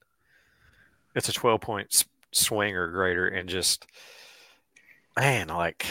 [1.15, 3.27] it's a 12 point swing or greater.
[3.27, 3.87] And just,
[5.19, 5.87] man, like,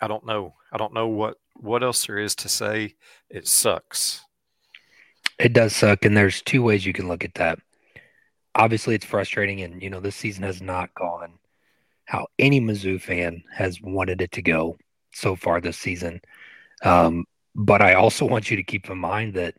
[0.00, 0.54] I don't know.
[0.72, 2.94] I don't know what, what else there is to say.
[3.28, 4.24] It sucks.
[5.38, 6.04] It does suck.
[6.04, 7.58] And there's two ways you can look at that
[8.54, 11.38] obviously it's frustrating, and you know this season has not gone
[12.04, 14.76] how any Mizzou fan has wanted it to go
[15.12, 16.20] so far this season.
[16.82, 19.54] Um, but I also want you to keep in mind that,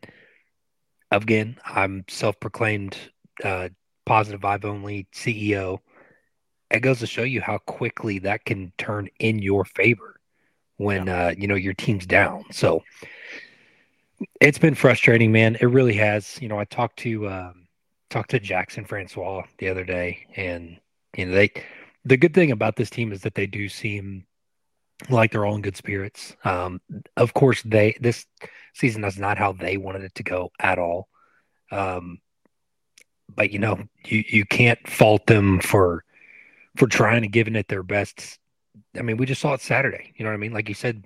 [1.10, 2.96] again, I'm self-proclaimed
[3.42, 3.70] uh,
[4.04, 5.78] positive vibe only CEO.
[6.70, 10.20] It goes to show you how quickly that can turn in your favor
[10.76, 12.44] when uh, you know your team's down.
[12.50, 12.82] So
[14.40, 15.56] it's been frustrating, man.
[15.60, 16.40] It really has.
[16.40, 17.68] You know, I talked to um,
[18.10, 20.78] talked to Jackson Francois the other day, and
[21.16, 21.52] you know they.
[22.04, 24.26] The good thing about this team is that they do seem
[25.08, 26.36] like they're all in good spirits.
[26.44, 26.80] Um,
[27.16, 28.26] of course, they this
[28.74, 31.08] season is not how they wanted it to go at all.
[31.70, 32.18] Um,
[33.34, 36.04] but you know, you you can't fault them for
[36.76, 38.38] for trying and giving it their best.
[38.98, 40.12] I mean, we just saw it Saturday.
[40.16, 40.52] You know what I mean?
[40.52, 41.04] Like you said,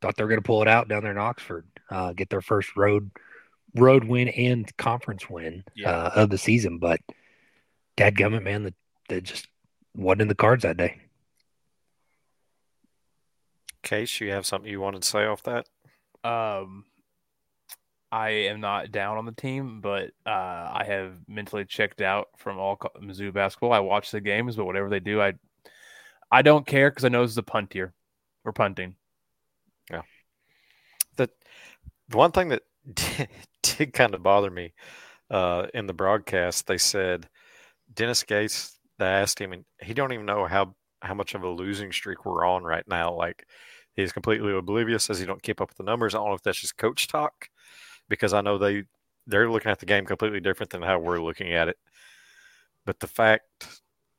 [0.00, 2.40] thought they were going to pull it out down there in Oxford, uh, get their
[2.40, 3.10] first road
[3.74, 5.90] road win and conference win Yeah.
[5.90, 6.78] uh, of the season.
[6.78, 7.00] But
[7.96, 8.74] dadgummit, man, that
[9.08, 9.46] that just
[9.94, 11.00] wasn't in the cards that day.
[13.82, 15.66] Case, you have something you wanted to say off that?
[16.24, 16.84] Um,
[18.10, 22.58] I am not down on the team, but uh, I have mentally checked out from
[22.58, 23.72] all co- Mizzou basketball.
[23.72, 25.34] I watch the games, but whatever they do, I
[26.30, 27.94] I don't care because I know this is a punt here.
[28.44, 28.96] We're punting.
[29.90, 30.02] Yeah.
[31.16, 31.30] The
[32.08, 32.62] the one thing that
[32.92, 33.28] did,
[33.62, 34.72] did kind of bother me
[35.30, 37.28] uh, in the broadcast, they said
[37.92, 38.78] Dennis Gates.
[38.98, 42.24] They asked him, and he don't even know how how much of a losing streak
[42.24, 43.14] we're on right now.
[43.14, 43.46] Like
[43.94, 46.14] he's completely oblivious, says he don't keep up with the numbers.
[46.14, 47.48] I don't know if that's just coach talk,
[48.08, 48.84] because I know they
[49.26, 51.76] they're looking at the game completely different than how we're looking at it.
[52.86, 53.44] But the fact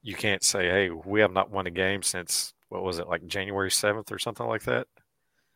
[0.01, 3.25] you can't say, "Hey, we have not won a game since what was it like
[3.27, 4.87] January seventh or something like that."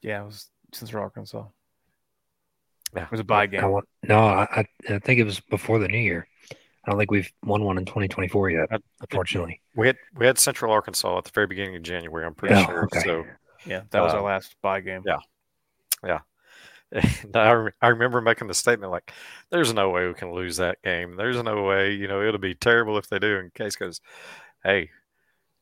[0.01, 1.45] Yeah, it was Central Arkansas.
[2.95, 3.03] Yeah.
[3.05, 3.71] It was a bye I game.
[3.71, 6.27] want, no, I, I I think it was before the new year.
[6.85, 9.61] I don't think we've won one in 2024 yet, I- unfortunately.
[9.75, 12.25] We had we had Central Arkansas at the very beginning of January.
[12.25, 12.83] I'm pretty Oh, sure.
[12.85, 12.99] okay.
[12.99, 13.25] So
[13.65, 15.01] Yeah, that was our Uh, last bye game.
[15.05, 15.19] Yeah,
[16.05, 16.19] yeah.
[17.23, 19.11] and I, I remember making the statement like,
[19.49, 21.15] "There's no way we can lose that game.
[21.15, 21.93] There's no way.
[21.93, 23.99] You know, it'll be terrible if they do." And Case goes,
[24.63, 24.91] "Hey,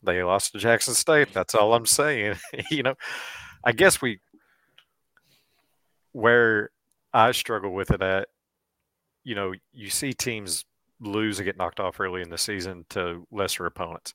[0.03, 1.33] they lost to Jackson State.
[1.33, 2.35] That's all I'm saying."
[2.69, 2.95] you know,
[3.63, 4.19] I guess we
[6.11, 6.69] where
[7.13, 8.27] I struggle with it at.
[9.23, 10.65] You know, you see teams
[10.99, 14.13] lose and get knocked off early in the season to lesser opponents.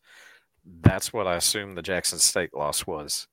[0.82, 3.28] That's what I assume the Jackson State loss was.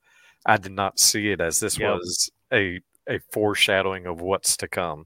[0.45, 1.93] I did not see it as this Yep.
[1.95, 5.05] was a a foreshadowing of what's to come.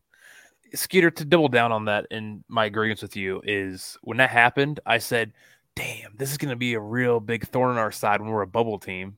[0.73, 4.79] Skeeter, to double down on that and my agreement with you is when that happened,
[4.85, 5.33] I said,
[5.75, 8.41] damn, this is going to be a real big thorn in our side when we're
[8.41, 9.17] a bubble team.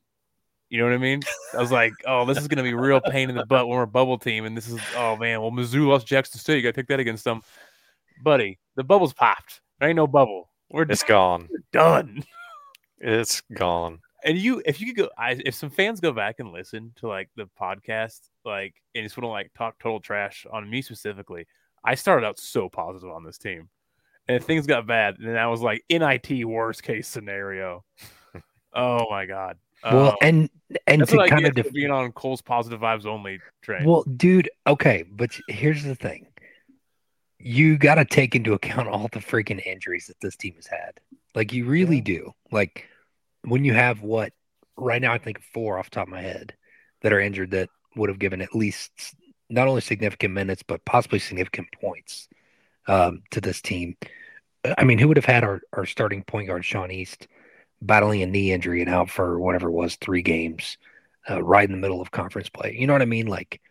[0.70, 1.22] You know what I mean?
[1.56, 3.68] I was like, oh, this is going to be a real pain in the butt
[3.68, 4.46] when we're a bubble team.
[4.46, 6.58] And this is, oh, man, well, Mizzou lost Jackson State.
[6.58, 7.42] You got to take that against them.
[8.24, 9.62] Buddy, the bubble's popped.
[9.80, 10.50] There ain't no bubble.
[10.70, 11.50] We're It's gone.
[11.72, 12.24] done.
[13.00, 14.02] It's gone.
[14.24, 17.08] And you, if you could go, I, if some fans go back and listen to
[17.08, 21.48] like the podcast, like, and just want to like talk total trash on me specifically,
[21.84, 23.70] I started out so positive on this team,
[24.28, 27.84] and if things got bad, and I was like, NIT worst case scenario.
[28.74, 29.58] oh my god.
[29.84, 30.50] Well, Oh, and
[30.88, 33.86] and to kind of def- being on Cole's positive vibes only train.
[33.86, 36.28] Well, dude, okay, but here's the thing.
[37.38, 41.00] You got to take into account all the freaking injuries that this team has had.
[41.34, 42.04] Like you really Yeah.
[42.04, 42.32] do.
[42.52, 42.88] Like
[43.44, 44.34] when you have what
[44.78, 46.54] right now I think four off top of my head
[47.02, 48.92] that are injured that would have given at least
[49.50, 52.28] not only significant minutes but possibly significant points
[52.88, 53.96] um, to this team.
[54.78, 57.28] I mean, who would have had our, our starting point guard Sean East
[57.82, 60.78] battling a knee injury and out for whatever it was three games,
[61.30, 62.76] uh, right in the middle of conference play?
[62.78, 63.28] You know what I mean?
[63.28, 63.62] Like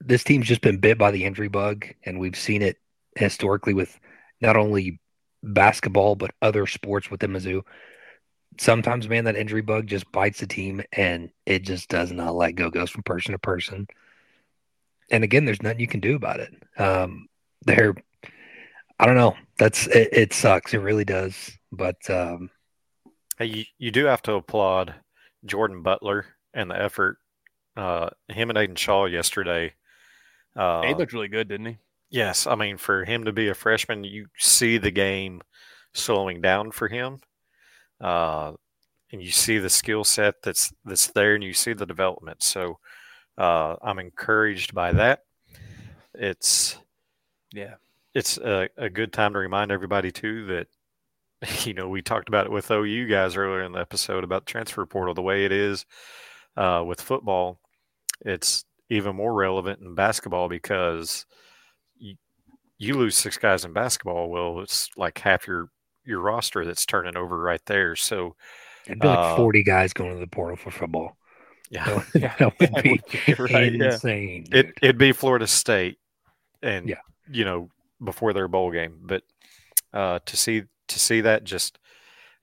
[0.00, 2.76] this team's just been bit by the injury bug, and we've seen it
[3.14, 3.98] historically with
[4.40, 5.00] not only
[5.42, 7.62] basketball but other sports within Mizzou.
[8.58, 12.52] Sometimes, man, that injury bug just bites the team, and it just does not let
[12.52, 12.70] go.
[12.70, 13.86] Goes from person to person,
[15.10, 16.54] and again, there's nothing you can do about it.
[16.78, 17.28] Um,
[17.64, 17.94] they're,
[18.98, 19.36] I don't know.
[19.58, 20.32] That's it, it.
[20.32, 20.72] Sucks.
[20.72, 21.50] It really does.
[21.70, 22.50] But um,
[23.38, 24.94] Hey, you, you do have to applaud
[25.44, 27.18] Jordan Butler and the effort.
[27.76, 29.74] Uh, him and Aidan Shaw yesterday.
[30.54, 31.76] Uh, he looked really good, didn't he?
[32.08, 35.42] Yes, I mean for him to be a freshman, you see the game
[35.92, 37.18] slowing down for him,
[38.00, 38.52] uh,
[39.12, 42.42] and you see the skill set that's that's there, and you see the development.
[42.42, 42.78] So
[43.38, 45.20] uh, I'm encouraged by that.
[46.14, 46.78] It's
[47.52, 47.74] Yeah.
[48.14, 50.68] it's a, a good time to remind everybody too that
[51.66, 54.52] you know we talked about it with OU guys earlier in the episode about the
[54.52, 55.14] transfer portal.
[55.14, 55.84] The way it is
[56.56, 57.60] uh, with football,
[58.22, 61.26] it's even more relevant in basketball because
[61.98, 62.14] you,
[62.78, 64.30] you lose six guys in basketball.
[64.30, 65.68] Well, it's like half your
[66.06, 67.96] your roster that's turning over right there.
[67.96, 68.36] So
[68.86, 71.16] it'd be like Uh, 40 guys going to the portal for football.
[71.70, 73.94] yeah, That would, that would be Right, yeah.
[73.94, 74.46] insane.
[74.52, 75.98] It it'd be Florida State,
[76.62, 77.00] and Yeah.
[77.30, 77.70] you know
[78.02, 78.98] before their bowl game.
[79.02, 79.22] But
[79.92, 81.44] uh, to see to to see that.
[81.44, 81.78] Just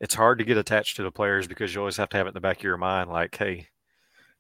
[0.02, 2.30] it's hard to get attached to the players because you always have to have it
[2.32, 3.67] in the back of your mind, like, hey,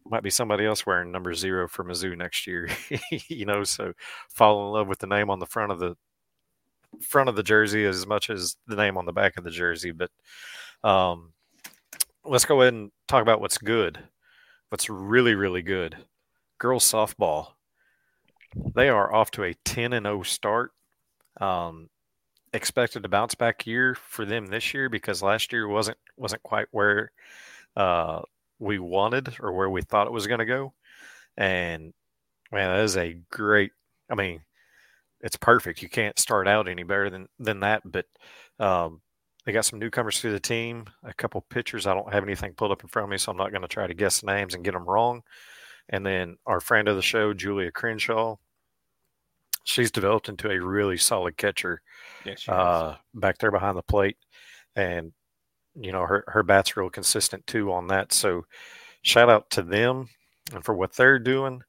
[0.05, 2.67] might be somebody else wearing number zero for Mizzou next year,
[3.29, 3.63] you know.
[3.63, 3.93] So
[4.29, 5.95] fall in love with the name on the front of the
[7.01, 9.91] front of the jersey as much as the name on the back of the jersey.
[9.91, 10.11] But
[10.83, 11.33] um,
[12.25, 13.99] let's go ahead and talk about what's good,
[14.69, 15.97] what's really really good.
[16.59, 17.53] Girls softball,
[18.75, 20.71] they are off to a ten and 0 start.
[21.41, 21.89] Um,
[22.53, 26.67] expected to bounce back year for them this year because last year wasn't wasn't quite
[26.71, 27.11] where
[27.75, 28.21] uh,
[28.59, 30.73] we wanted or where we thought it was going to go.
[31.35, 31.93] And
[32.51, 33.71] man, that is a great.
[34.09, 34.41] I mean,
[35.23, 35.81] it's perfect.
[35.81, 37.81] You can't start out any better than than that.
[37.85, 38.05] But
[38.59, 39.01] um,
[39.45, 41.87] they got some newcomers to the team, a couple pitchers.
[41.87, 43.67] I don't have anything pulled up in front of me, so I'm not going to
[43.67, 45.23] try to guess names and get them wrong.
[45.89, 48.35] And then our friend of the show, Julia Crenshaw,
[49.63, 51.81] she's developed into a really solid catcher
[52.47, 54.17] uh, back there behind the plate,
[54.75, 55.13] and
[55.75, 58.11] you know her her bat's real consistent too on that.
[58.13, 58.45] So
[59.03, 60.09] shout out to them
[60.53, 61.61] and for what they're doing.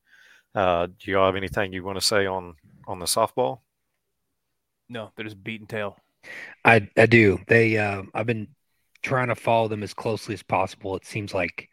[0.54, 2.54] Uh, do y'all have anything you want to say on
[2.86, 3.60] on the softball?
[4.88, 5.96] no, they're just beating tail.
[6.64, 7.38] I I do.
[7.48, 8.48] They uh, I've been
[9.02, 10.96] trying to follow them as closely as possible.
[10.96, 11.68] It seems like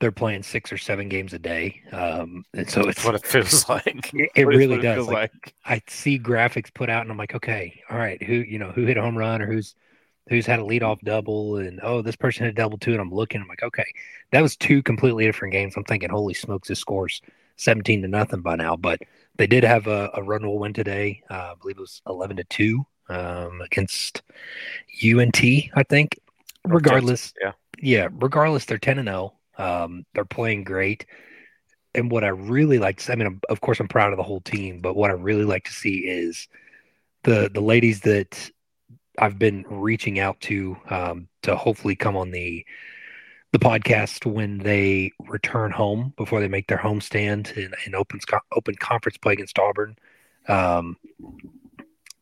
[0.00, 3.68] they're playing six or seven games a day, um, and so it's what it feels
[3.68, 4.12] like.
[4.12, 4.96] it, it really what does.
[4.96, 8.58] feels Like, I see graphics put out, and I'm like, okay, all right, who you
[8.58, 9.74] know who hit a home run or who's
[10.28, 13.12] who's had a leadoff double, and oh, this person hit a double too, and I'm
[13.12, 13.86] looking, I'm like, okay,
[14.32, 15.74] that was two completely different games.
[15.76, 17.22] I'm thinking, holy smokes, this scores
[17.56, 19.00] 17 to nothing by now, but
[19.38, 21.22] they did have a, a run rule win today.
[21.30, 24.22] Uh, I believe it was 11 to two um, against
[25.02, 26.20] UNT, I think.
[26.64, 27.52] Regardless, yeah.
[27.80, 29.32] yeah, regardless, they're 10 and 0.
[29.56, 31.06] Um, they're playing great.
[31.94, 34.22] And what I really like to see, I mean, of course, I'm proud of the
[34.22, 36.48] whole team, but what I really like to see is
[37.24, 38.50] the the ladies that
[39.18, 42.64] I've been reaching out to um, to hopefully come on the
[43.52, 48.20] the podcast when they return home before they make their home stand in, in open
[48.52, 49.96] open conference play against Auburn.
[50.48, 50.96] Um,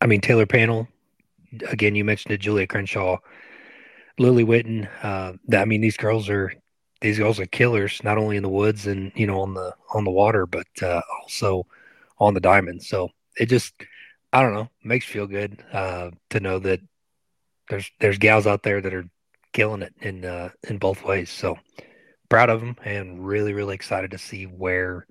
[0.01, 0.89] I mean Taylor Panel,
[1.69, 3.19] again, you mentioned it, Julia Crenshaw,
[4.19, 4.89] Lily Witten.
[5.03, 6.55] Uh, I mean these girls are
[7.01, 10.05] these girls are killers, not only in the woods and you know on the on
[10.05, 11.67] the water, but uh, also
[12.19, 12.83] on the diamond.
[12.83, 13.75] So it just
[14.33, 16.81] I don't know makes feel good uh, to know that
[17.69, 19.09] there's there's gals out there that are
[19.57, 21.31] killing it in uh, in both ways.
[21.31, 21.59] So
[22.29, 25.07] proud of them and really really excited to see where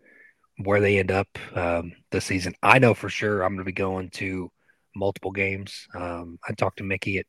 [0.59, 2.53] where they end up um, this season.
[2.61, 4.51] I know for sure I'm going to be going to
[4.95, 5.87] multiple games.
[5.95, 7.25] Um, I talked to Mickey at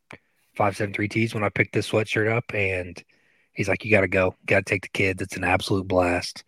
[0.55, 3.03] five seven three T's when I picked this sweatshirt up, and
[3.55, 5.23] he's like, "You got to go, got to take the kids.
[5.23, 6.45] It's an absolute blast."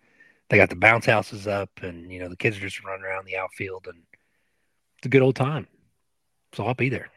[0.50, 3.24] They got the bounce houses up, and you know the kids are just running around
[3.24, 4.02] the outfield, and
[4.98, 5.66] it's a good old time.
[6.52, 7.08] So I'll be there.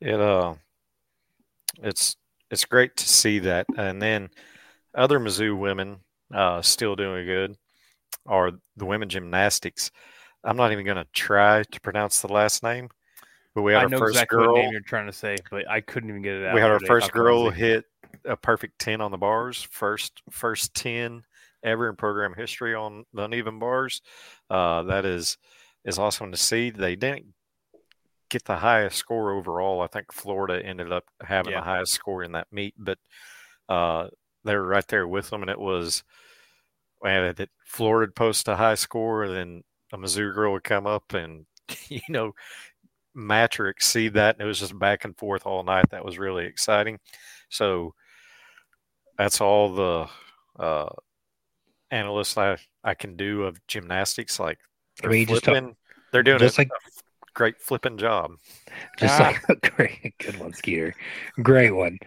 [0.00, 0.54] It uh,
[1.82, 2.16] it's
[2.50, 4.30] it's great to see that, and then
[4.94, 5.98] other Mizzou women
[6.34, 7.56] uh, still doing good
[8.26, 9.90] are the women gymnastics.
[10.44, 12.88] I'm not even going to try to pronounce the last name,
[13.54, 14.54] but we had I our know first exactly girl.
[14.54, 16.54] what name you're trying to say, but I couldn't even get it out.
[16.54, 17.84] we had our first girl hit
[18.24, 21.22] a perfect 10 on the bars first first 10
[21.62, 24.02] ever in program history on the uneven bars
[24.50, 25.38] uh, that is
[25.84, 27.26] is awesome to see they didn't
[28.30, 31.60] get the highest score overall i think florida ended up having Yeah.
[31.60, 32.98] the highest score in that meet but
[33.68, 34.08] uh,
[34.44, 36.02] they were right there with them and it was
[37.02, 39.62] man that florida post a high score and then
[39.92, 41.44] a mizzou girl would come up and
[41.88, 42.32] you know
[43.12, 44.36] match or exceed that.
[44.36, 45.90] And it was just back and forth all night.
[45.90, 47.00] That was really exciting.
[47.48, 47.92] So
[49.18, 50.06] that's all the
[50.62, 50.88] uh,
[51.90, 54.38] analysts I, I can do of gymnastics.
[54.38, 54.58] Like
[55.02, 55.76] they're mean, just talk- flipping,
[56.12, 56.99] they're doing just like- a
[57.34, 58.32] great flipping job.
[58.98, 59.24] Just Ah.
[59.24, 60.94] like a great, good one, Skeeter.
[61.42, 61.98] Great one.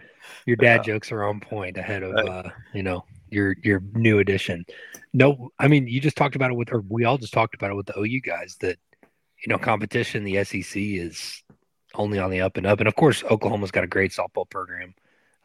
[0.46, 0.94] Your dad Yeah.
[0.94, 4.64] jokes are on point ahead of Uh, you know your your new addition.
[5.12, 7.70] No, I mean you just talked about it with, or we all just talked about
[7.70, 10.24] it with the OU guys that you know competition.
[10.24, 11.42] The SEC is
[11.94, 14.94] only on the up and up, and of course Oklahoma's got a great softball program.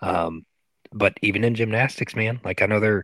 [0.02, 0.46] Um,
[0.92, 3.04] but even in gymnastics, man, like I know they're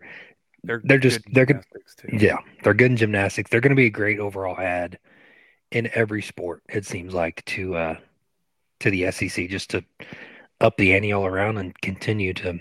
[0.63, 2.17] They're they're just- good they're good- gymnastics, too.
[2.26, 3.49] yeah, they're good in gymnastics.
[3.51, 4.97] They're going to be a great overall ad
[5.76, 6.63] in every sport.
[6.69, 7.97] It seems like to uh,
[8.80, 9.84] to the SEC just to
[10.61, 12.59] up the ante all around and continue to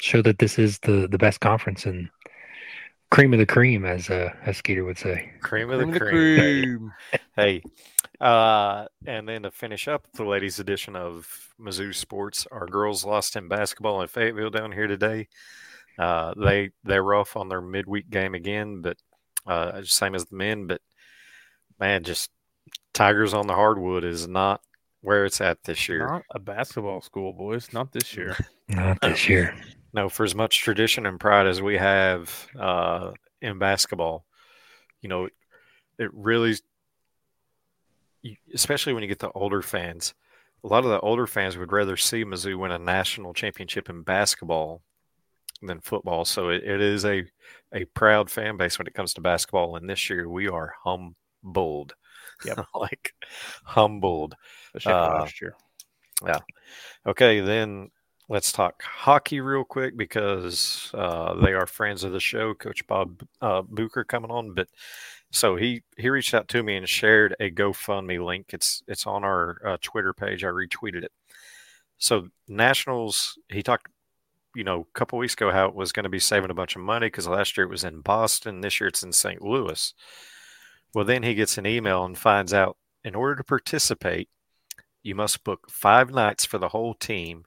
[0.00, 2.10] show that this is the the best conference and
[3.10, 5.30] cream of the cream, as uh, as Skeeter would say.
[5.40, 6.38] Cream of Cream the cream.
[6.38, 6.92] cream.
[7.36, 7.62] Hey,
[8.20, 13.36] uh, and then to finish up the ladies' edition of Mizzou Sports, our girls lost
[13.36, 15.28] in basketball in Fayetteville down here today.
[15.96, 18.96] Uh, they they were off on their midweek game again, but
[19.46, 20.66] uh, same as the men.
[20.66, 20.80] But
[21.78, 22.30] man, just
[22.92, 24.60] Tigers on the hardwood is not
[25.02, 26.06] where it's at this year.
[26.06, 27.72] Not a basketball school, boys.
[27.72, 28.36] Not this year.
[28.68, 29.56] Not this year.
[29.94, 34.26] No, for as much tradition and pride as we have uh, in basketball,
[35.00, 35.28] you know,
[35.98, 36.56] it really,
[38.52, 40.12] especially when you get the older fans,
[40.62, 44.02] a lot of the older fans would rather see Mizzou win a national championship in
[44.02, 44.82] basketball
[45.62, 46.24] than football.
[46.24, 47.24] So it, it is a
[47.72, 49.76] a proud fan base when it comes to basketball.
[49.76, 50.74] And this year we are
[51.42, 51.94] humbled.
[52.44, 52.66] Yep.
[52.74, 53.14] like
[53.64, 54.34] humbled.
[54.86, 55.54] Uh, last year.
[56.24, 56.40] Yeah.
[57.06, 57.90] Okay, then
[58.28, 62.54] let's talk hockey real quick because uh, they are friends of the show.
[62.54, 64.68] Coach Bob uh, Booker coming on, but
[65.30, 68.46] so he he reached out to me and shared a GoFundMe link.
[68.52, 70.44] It's it's on our uh, Twitter page.
[70.44, 71.12] I retweeted it.
[71.98, 73.88] So Nationals, he talked,
[74.54, 76.76] you know, a couple weeks ago how it was going to be saving a bunch
[76.76, 79.42] of money because last year it was in Boston, this year it's in St.
[79.42, 79.92] Louis.
[80.94, 84.28] Well, then he gets an email and finds out in order to participate,
[85.02, 87.44] you must book five nights for the whole team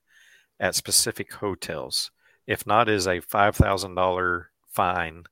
[0.59, 2.11] at specific hotels.
[2.47, 5.23] If not, is a five thousand dollar fine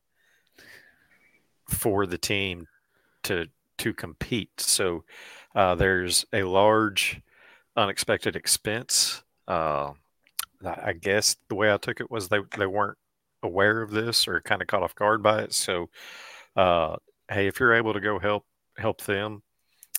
[1.68, 2.68] for the team
[3.24, 3.48] to
[3.78, 4.60] to compete.
[4.60, 5.04] So
[5.56, 7.22] uh, there's a large
[7.76, 9.24] unexpected expense.
[9.48, 9.92] Uh,
[10.64, 12.98] I guess the way I took it was they they weren't
[13.42, 15.54] aware of this or kind of caught off guard by it.
[15.54, 15.90] So
[16.56, 16.98] uh,
[17.30, 18.46] hey, if you're able to go help
[18.78, 19.42] help them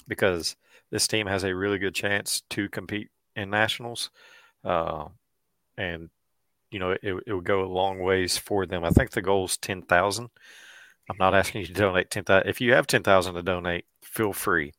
[0.08, 0.56] because
[0.90, 4.10] this team has a really good chance to compete in nationals,
[4.64, 5.06] uh,
[5.76, 6.10] and
[6.70, 8.84] you know it, it would go a long ways for them.
[8.84, 10.30] I think the goal is ten thousand.
[11.08, 12.48] I'm not asking you to donate ten thousand.
[12.48, 14.72] If you have ten thousand to donate, feel free.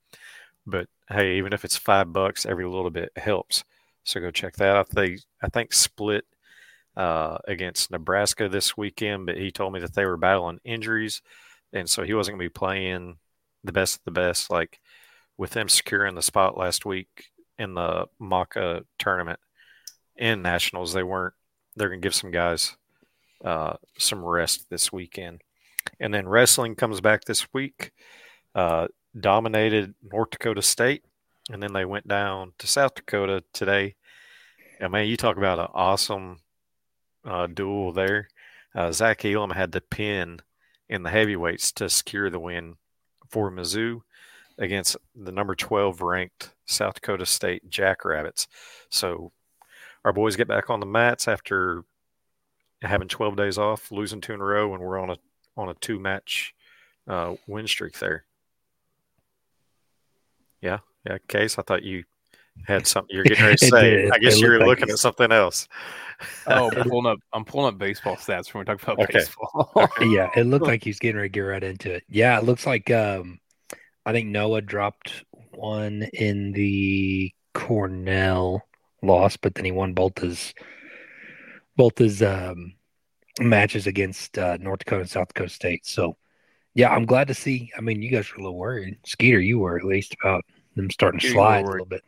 [0.66, 3.64] But hey, even if it's five bucks, every little bit helps.
[4.04, 4.90] So go check that out.
[4.90, 6.26] They I think split
[6.96, 11.22] uh, against Nebraska this weekend, but he told me that they were battling injuries,
[11.74, 13.18] and so he wasn't going to be playing
[13.64, 14.50] the best of the best.
[14.50, 14.80] Like
[15.38, 17.26] with them securing the spot last week
[17.58, 19.40] in the Maca tournament
[20.16, 21.34] in nationals, they weren't.
[21.76, 22.76] They're going to give some guys
[23.46, 25.42] uh, some rest this weekend,
[26.00, 27.92] and then wrestling comes back this week.
[28.54, 28.88] Uh,
[29.20, 31.04] dominated North Dakota State,
[31.50, 33.96] and then they went down to South Dakota today.
[34.80, 36.40] And man, you talk about an awesome
[37.26, 38.28] uh, duel there.
[38.74, 40.42] Uh, Zach Elam had the pin
[40.92, 42.76] in the heavyweights to secure the win
[43.30, 44.02] for Mizzou
[44.58, 48.48] against the number 12 ranked South Dakota State Jackrabbits.
[48.90, 49.32] So
[50.04, 51.86] our boys get back on the mats after
[52.82, 55.18] having 12 days off, losing two in a row, and we're on a
[55.56, 56.54] on a two match
[57.08, 58.26] uh, win streak there.
[60.62, 61.18] Yeah, yeah.
[61.28, 62.04] Case, I thought you
[62.66, 64.10] had something you're getting ready to say.
[64.10, 65.68] I guess you're like looking you- at something else.
[66.48, 67.20] Oh, I'm pulling up.
[67.34, 69.20] I'm pulling up baseball stats when we talk about Okay.
[69.20, 69.90] baseball.
[70.02, 72.04] yeah, it looked like he's getting ready to get right into it.
[72.10, 73.40] Yeah, it looks like um
[74.06, 78.64] I think Noah dropped one in the Cornell
[79.04, 80.54] loss, but then he won both his
[81.76, 82.74] both his um
[83.40, 85.86] matches against uh, North Dakota and South Dakota State.
[85.86, 86.18] So
[86.74, 87.72] yeah, I'm glad to see.
[87.78, 88.98] I mean, you guys were a little worried.
[89.06, 90.44] Skeeter, you were at least about
[90.76, 92.04] them starting to Yeah, you were slide a little bit.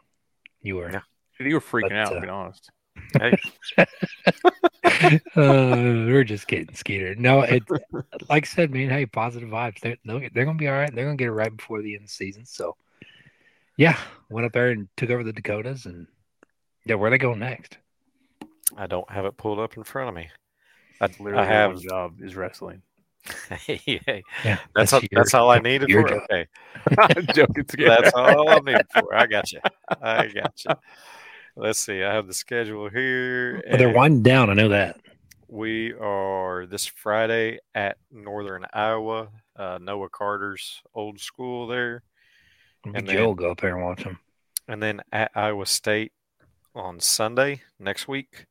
[0.64, 0.92] You were.
[0.92, 1.02] Yeah.
[1.40, 2.72] You were freaking But, out, uh, to be honest.
[3.20, 3.38] Hey,
[3.78, 7.16] uh, we're just kidding, Skeeter.
[7.16, 7.64] No, it
[8.30, 8.90] like I said, man.
[8.90, 9.80] Hey, positive vibes.
[9.80, 10.94] They're they're they're gonna be all right.
[10.94, 12.46] They're gonna get it right before the end of the season.
[12.46, 12.76] So,
[13.78, 13.98] yeah,
[14.30, 16.08] went up there and took over the Dakotas, and
[16.86, 17.78] yeah, where they going next?
[18.78, 20.30] I don't have it pulled up in front of me.
[21.02, 21.74] I, Literally, I have.
[21.74, 22.82] one job is wrestling.
[23.68, 26.04] Yeah, that's all, your- that's all I needed for.
[26.08, 26.22] job.
[26.32, 26.48] Okay,
[26.98, 27.66] I'm joking.
[27.66, 28.02] Together.
[28.04, 29.16] that's all I need for.
[29.16, 29.60] I got you.
[30.02, 30.76] I got you.
[31.56, 32.04] Let's see.
[32.04, 33.62] I have the schedule here.
[33.68, 34.50] Well, they're winding down.
[34.50, 35.00] I know that.
[35.48, 42.02] We are this Friday at Northern Iowa, uh, Noah Carter's old school there,
[42.84, 44.18] And Joe will go up there and watch them.
[44.68, 46.12] and then at Iowa State
[46.74, 48.48] on Sunday next week,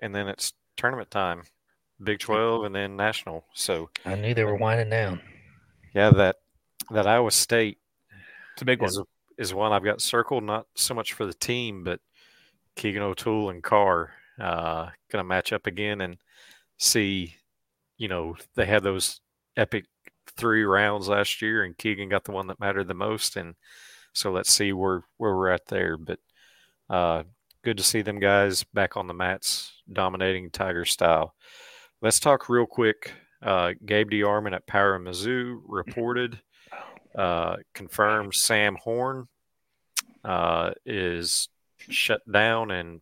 [0.00, 1.42] and then it's tournament time,
[2.02, 3.44] Big Twelve, and then national.
[3.54, 5.20] So I knew they were winding down.
[5.94, 6.36] yeah, that
[6.90, 7.78] that Iowa State
[8.52, 8.88] It's a big one.
[8.90, 9.00] is
[9.38, 12.00] is one I've got circled, not so much for the team, but
[12.76, 16.18] Keegan O'Toole and Carr uh, going to match up again and
[16.78, 17.34] see.
[17.98, 19.20] You know, they had those
[19.56, 19.86] epic
[20.36, 23.54] three rounds last year, and Keegan got the one that mattered the most, and
[24.12, 25.96] so let's see where where we're at there.
[25.96, 26.18] But
[26.90, 27.22] uh,
[27.64, 31.34] good to see them guys back on the mats, dominating Tiger style.
[32.02, 33.12] Let's talk real quick.
[33.42, 36.40] Uh, Gabe DeArmond at Power Mizzou reported
[37.18, 39.28] uh, confirmed Sam Horn
[40.22, 43.00] uh, is shut down and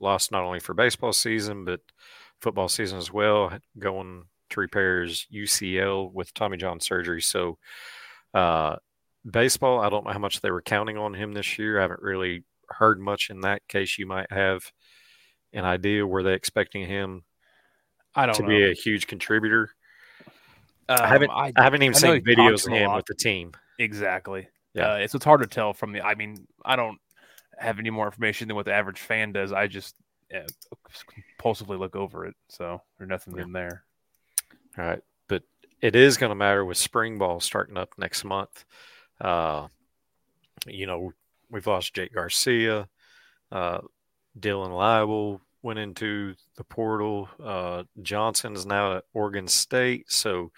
[0.00, 1.80] lost not only for baseball season but
[2.40, 7.20] football season as well, going to repair his UCL with Tommy John surgery.
[7.20, 7.58] So,
[8.32, 8.76] uh,
[9.30, 11.78] baseball, I don't know how much they were counting on him this year.
[11.78, 13.98] I haven't really heard much in that case.
[13.98, 14.72] You might have
[15.52, 16.06] an idea.
[16.06, 17.24] Were they expecting him
[18.14, 18.48] I don't to know.
[18.48, 19.70] be a huge contributor?
[20.88, 21.30] Um, I haven't.
[21.30, 23.52] I, haven't even I seen videos of him with the team.
[23.78, 24.48] Exactly.
[24.74, 24.92] Yeah.
[24.92, 26.02] Uh, it's it's hard to tell from the.
[26.02, 26.98] I mean, I don't
[27.58, 29.52] have any more information than what the average fan does.
[29.52, 29.94] I just
[30.34, 30.40] uh,
[31.40, 33.42] compulsively look over it, so there's nothing Yeah.
[33.44, 33.84] in there.
[34.78, 35.42] All right, but
[35.80, 38.64] it is going to matter with spring ball starting up next month.
[39.20, 39.68] Uh,
[40.66, 41.12] you know,
[41.50, 42.88] we've lost Jake Garcia.
[43.52, 43.80] Uh,
[44.38, 47.28] Dylan Liable went into the portal.
[47.42, 50.10] Uh, Johnson's now at Oregon State.
[50.10, 50.50] So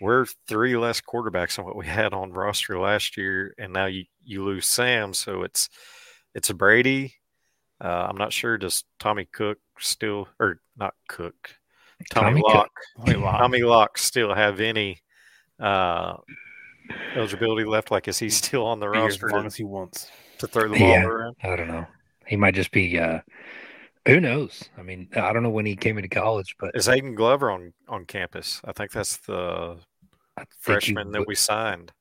[0.00, 4.04] we're three less quarterbacks than what we had on roster last year, and now you,
[4.24, 5.14] you lose Sam.
[5.14, 5.68] So it's
[6.34, 7.14] it's a Brady.
[7.82, 8.58] Uh, I'm not sure.
[8.58, 11.34] Does Tommy Cook still or not Cook?
[12.10, 12.70] Tommy, Tommy Lock.
[12.98, 13.38] Wow.
[13.38, 15.02] Tommy Lock still have any
[15.60, 16.14] uh,
[17.14, 17.90] eligibility left?
[17.90, 20.10] Like, is he still on the roster as long to, as he wants.
[20.38, 21.04] to throw the ball Yeah.
[21.04, 21.36] around?
[21.42, 21.86] I don't know.
[22.26, 22.98] He might just be.
[22.98, 23.20] uh
[24.06, 24.68] Who knows?
[24.76, 27.72] I mean, I don't know when he came into college, but Is Aiden Glover on
[27.88, 28.60] on campus?
[28.64, 29.76] I think that's the
[30.36, 31.92] think he freshman that we signed.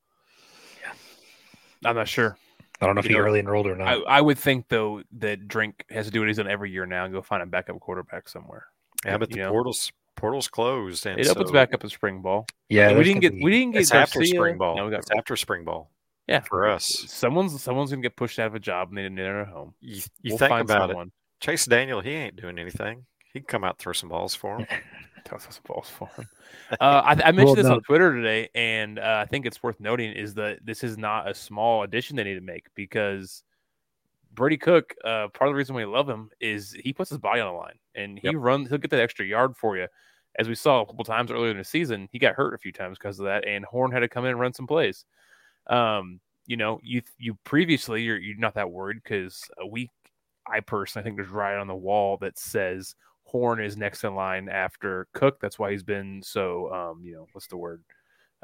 [1.83, 2.37] I'm not sure.
[2.79, 3.87] I don't know if you he know, early enrolled or not.
[3.87, 6.85] I, I would think though that Drink has to do what he's done every year
[6.85, 8.65] now and go find a backup quarterback somewhere.
[9.05, 9.51] Yeah, but the You know.
[9.51, 12.45] portals portals closed, and It opens back up in spring ball.
[12.69, 14.75] yeah, we didn't get be- we didn't get It's after spring ball.
[14.75, 15.91] No, we got it's after spring ball
[16.27, 16.41] yeah.
[16.41, 16.85] for us.
[17.07, 19.73] Someone's someone's gonna get pushed out of a job and they didn't enter home.
[19.79, 21.07] You, you we'll think find about someone.
[21.07, 21.13] it.
[21.41, 23.05] Chase Daniel, he ain't doing anything.
[23.33, 24.67] He'd come out and throw some balls for him.
[25.25, 26.27] Toss us balls for him.
[26.79, 27.73] Uh, I, I mentioned Well, this no.
[27.75, 31.29] on Twitter today, and uh, I think it's worth noting is that this is not
[31.29, 33.43] a small addition they need to make because
[34.33, 37.41] Brady Cook, uh, part of the reason we love him is he puts his body
[37.41, 38.35] on the line and he Yep.
[38.37, 38.69] runs.
[38.69, 39.87] He'll get that extra yard for you.
[40.39, 42.71] As we saw a couple times earlier in the season, he got hurt a few
[42.71, 45.03] times because of that, and Horn had to come in and run some plays.
[45.67, 49.89] Um, you know, you you previously you're you're not that worried because a week.
[50.51, 54.49] I personally think there's right on the wall that says Horn is next in line
[54.49, 55.39] after Cook.
[55.39, 57.83] That's why he's been so, um, you know, what's the word?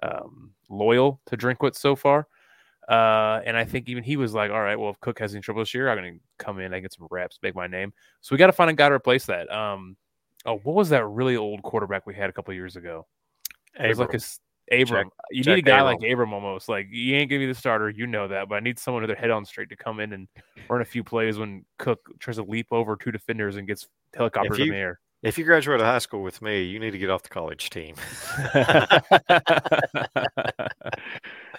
[0.02, 2.28] Um, loyal to Drinkwitz so far.
[2.88, 5.42] Uh, and I think even he was like, all right, well, if Cook has any
[5.42, 7.92] trouble this year, I'm going to come in, I get some reps, make my name.
[8.22, 9.52] So we got to find a guy to replace that.
[9.52, 9.98] Um,
[10.46, 13.06] oh, what was that really old quarterback we had a couple years ago?
[13.78, 14.20] It was like a
[14.72, 14.82] Abram.
[14.82, 15.10] s- Abram.
[15.32, 15.98] you Jack need a guy Abram.
[16.02, 16.70] like Abram almost.
[16.70, 19.10] Like you ain't gonna be the starter, you know that, but I need someone with
[19.10, 20.28] their head on straight to come in and
[20.70, 24.60] run a few plays when Cook tries to leap over two defenders and gets helicoptered
[24.60, 25.00] in the air.
[25.24, 27.96] If you graduate high school with me, you need to get off the college team.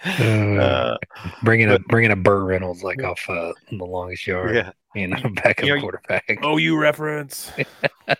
[0.05, 0.97] Uh, Uh,
[1.43, 4.71] bringing a bringing a Burt Reynolds like off uh, the longest yard, yeah.
[4.95, 6.39] you know, backup You know, quarterback.
[6.41, 7.51] oh, you reference.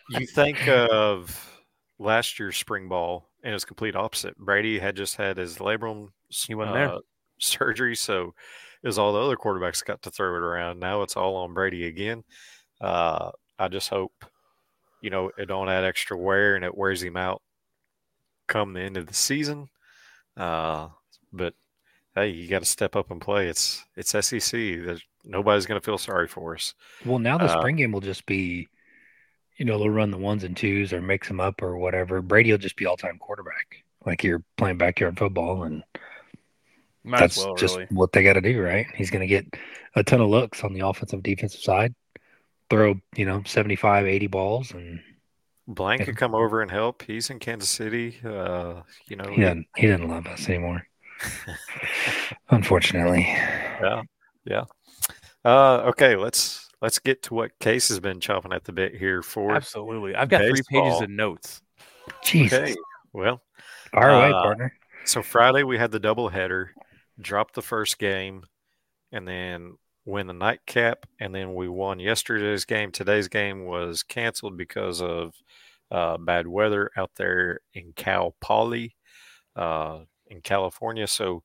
[0.09, 1.61] You think of
[1.97, 4.37] last year's spring ball, and it's complete opposite.
[4.37, 6.89] Brady had just had his labrum He wasn't there.
[6.93, 6.99] uh,
[7.39, 8.33] surgery, so
[8.83, 10.79] it was all the other quarterbacks got to throw it around.
[10.79, 12.23] Now it's all on Brady again.
[12.81, 14.25] Uh, I just hope,
[15.01, 17.41] you know, it don't add extra wear and it wears him out
[18.47, 19.69] come the end of the season.
[20.37, 20.87] Uh,
[21.33, 21.53] but
[22.15, 23.47] hey, you got to step up and play.
[23.47, 24.51] It's it's SEC.
[24.51, 26.73] There's nobody's going to feel sorry for us.
[27.05, 28.67] Well, now the Uh, spring game will just be,
[29.59, 32.21] you know, they'll run the ones and twos or mix them up or whatever.
[32.21, 35.83] Brady will just be all time quarterback, like you're playing backyard football, and
[37.03, 37.87] Might that's well, just really.
[37.91, 38.87] what they got to do, right?
[38.95, 39.45] He's going to get
[39.95, 41.93] a ton of looks on the offensive defensive side,
[42.69, 45.01] throw you know 75, 80 balls, and
[45.67, 46.05] Blaine Yeah.
[46.05, 47.03] could come over and help.
[47.03, 48.17] He's in Kansas City.
[48.23, 50.87] Uh, you know, he doesn't he doesn't love us anymore,
[52.49, 53.23] unfortunately.
[53.27, 54.01] yeah,
[54.45, 54.63] yeah.
[55.43, 59.21] Uh, okay, let's let's get to what Case has been chopping at the bit here
[59.21, 59.55] for.
[59.55, 60.15] Absolutely.
[60.15, 61.61] I've got three pages of notes.
[62.23, 62.75] Jesus, Okay,
[63.13, 63.41] well,
[63.91, 64.73] fire away, Uh, partner.
[65.05, 66.69] so Friday we had the doubleheader,
[67.21, 68.43] dropped the first game,
[69.11, 72.91] and then win the nightcap, and then we won yesterday's game.
[72.91, 75.35] Today's game was canceled because of
[75.91, 78.95] uh, bad weather out there in Cal Poly,
[79.55, 81.05] uh, in California.
[81.07, 81.43] So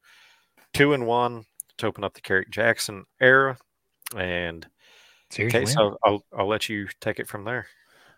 [0.73, 1.45] two and one
[1.79, 3.59] to open up the Kerrick Jackson era,
[4.17, 4.67] and
[5.35, 5.79] Serious Case, win.
[5.79, 7.67] I'll, I'll I'll let you take it from there.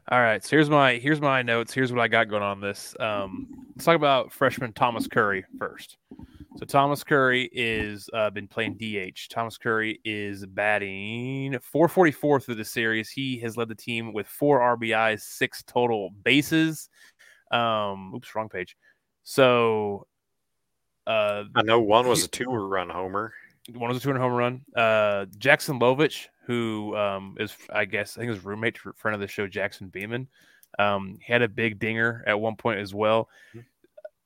[0.08, 1.72] All right, so here's my here's my notes.
[1.72, 2.94] Here's what I got going on this.
[3.00, 5.96] Um, let's talk about freshman Thomas Curry first.
[6.58, 9.28] So Thomas Curry is uh, been playing DH.
[9.28, 13.10] Thomas Curry is batting 444 through the series.
[13.10, 16.88] He has led the team with four RBIs, six total bases.
[17.50, 18.76] Um, oops, wrong page.
[19.22, 20.06] So,
[21.06, 23.34] uh, I know one was a two-run homer.
[23.74, 24.64] One was a two and home run.
[24.74, 29.28] Uh, Jackson Lovich, who um, is, I guess, I think his roommate, friend of the
[29.28, 30.28] show, Jackson Beeman,
[30.78, 33.28] um, he had a big dinger at one point as well.
[33.54, 33.64] Mhm.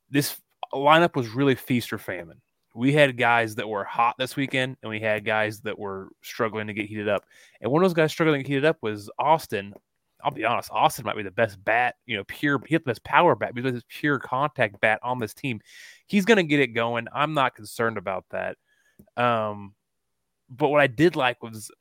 [0.09, 0.39] This
[0.73, 2.41] lineup was really feast or famine.
[2.73, 6.67] we had guys that were hot this weekend, and we had guys that were struggling
[6.67, 7.25] to get heated up.
[7.59, 9.73] And one of those guys struggling to get heated up was Austin.
[10.23, 13.03] I'll be honest, Austin might be the best bat, you know, pure, he the best
[13.03, 15.59] power bat because it's pure contact bat on this team.
[16.07, 17.07] He's going to get it going.
[17.13, 18.57] I'm not concerned about that.
[19.17, 19.73] Um,
[20.49, 21.71] but what I did like was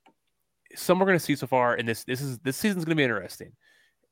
[0.75, 3.01] some we're going to see so far, and this this is this season's going to
[3.01, 3.53] be interesting.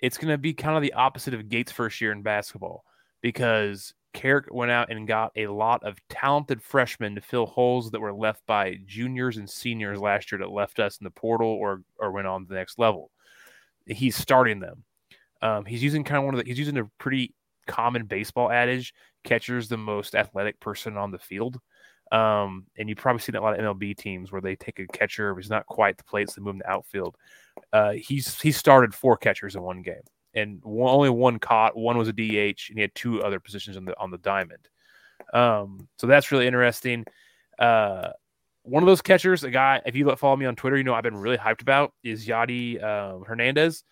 [0.00, 2.84] It's going to be kind of the opposite of Gates' first year in basketball
[3.20, 8.00] because Kerrick went out and got a lot of talented freshmen to fill holes that
[8.00, 11.82] were left by juniors and seniors last year that left us in the portal or
[11.98, 13.10] or went on to the next level.
[13.86, 14.84] He's starting them.
[15.40, 17.34] Um, he's using kind of one of the he's using a pretty
[17.66, 18.94] common baseball adage:
[19.24, 21.60] catcher's the most athletic person on the field.
[22.10, 25.34] Um, and you've probably seen a lot of MLB teams where they take a catcher
[25.34, 27.16] who's not quite the plates, they move him to outfield.
[27.72, 30.02] Uh, he's he started four catchers in one game
[30.34, 31.76] and one, only one caught.
[31.76, 34.68] One was a DH, and he had two other positions on the on the diamond.
[35.32, 37.04] Um, so that's really interesting.
[37.58, 38.10] Uh,
[38.62, 41.02] one of those catchers, a guy, if you follow me on Twitter, you know I've
[41.02, 43.84] been really hyped about is Yadi uh, Hernandez.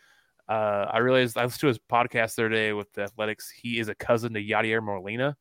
[0.49, 3.51] Uh, I realized I listened to his podcast the other day with the Athletics.
[3.51, 5.37] He is a cousin to Yadier Molina.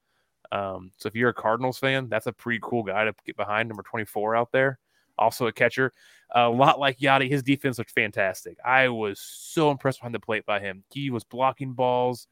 [0.52, 3.70] Um, so if you're a Cardinals fan, that's a pretty cool guy to get behind,
[3.70, 4.80] number 24 out there
[5.18, 5.92] also a catcher.
[6.34, 8.58] A lot like Yadi, his defense looked fantastic.
[8.66, 10.84] I was so impressed behind the plate by him.
[10.92, 12.28] He was blocking balls.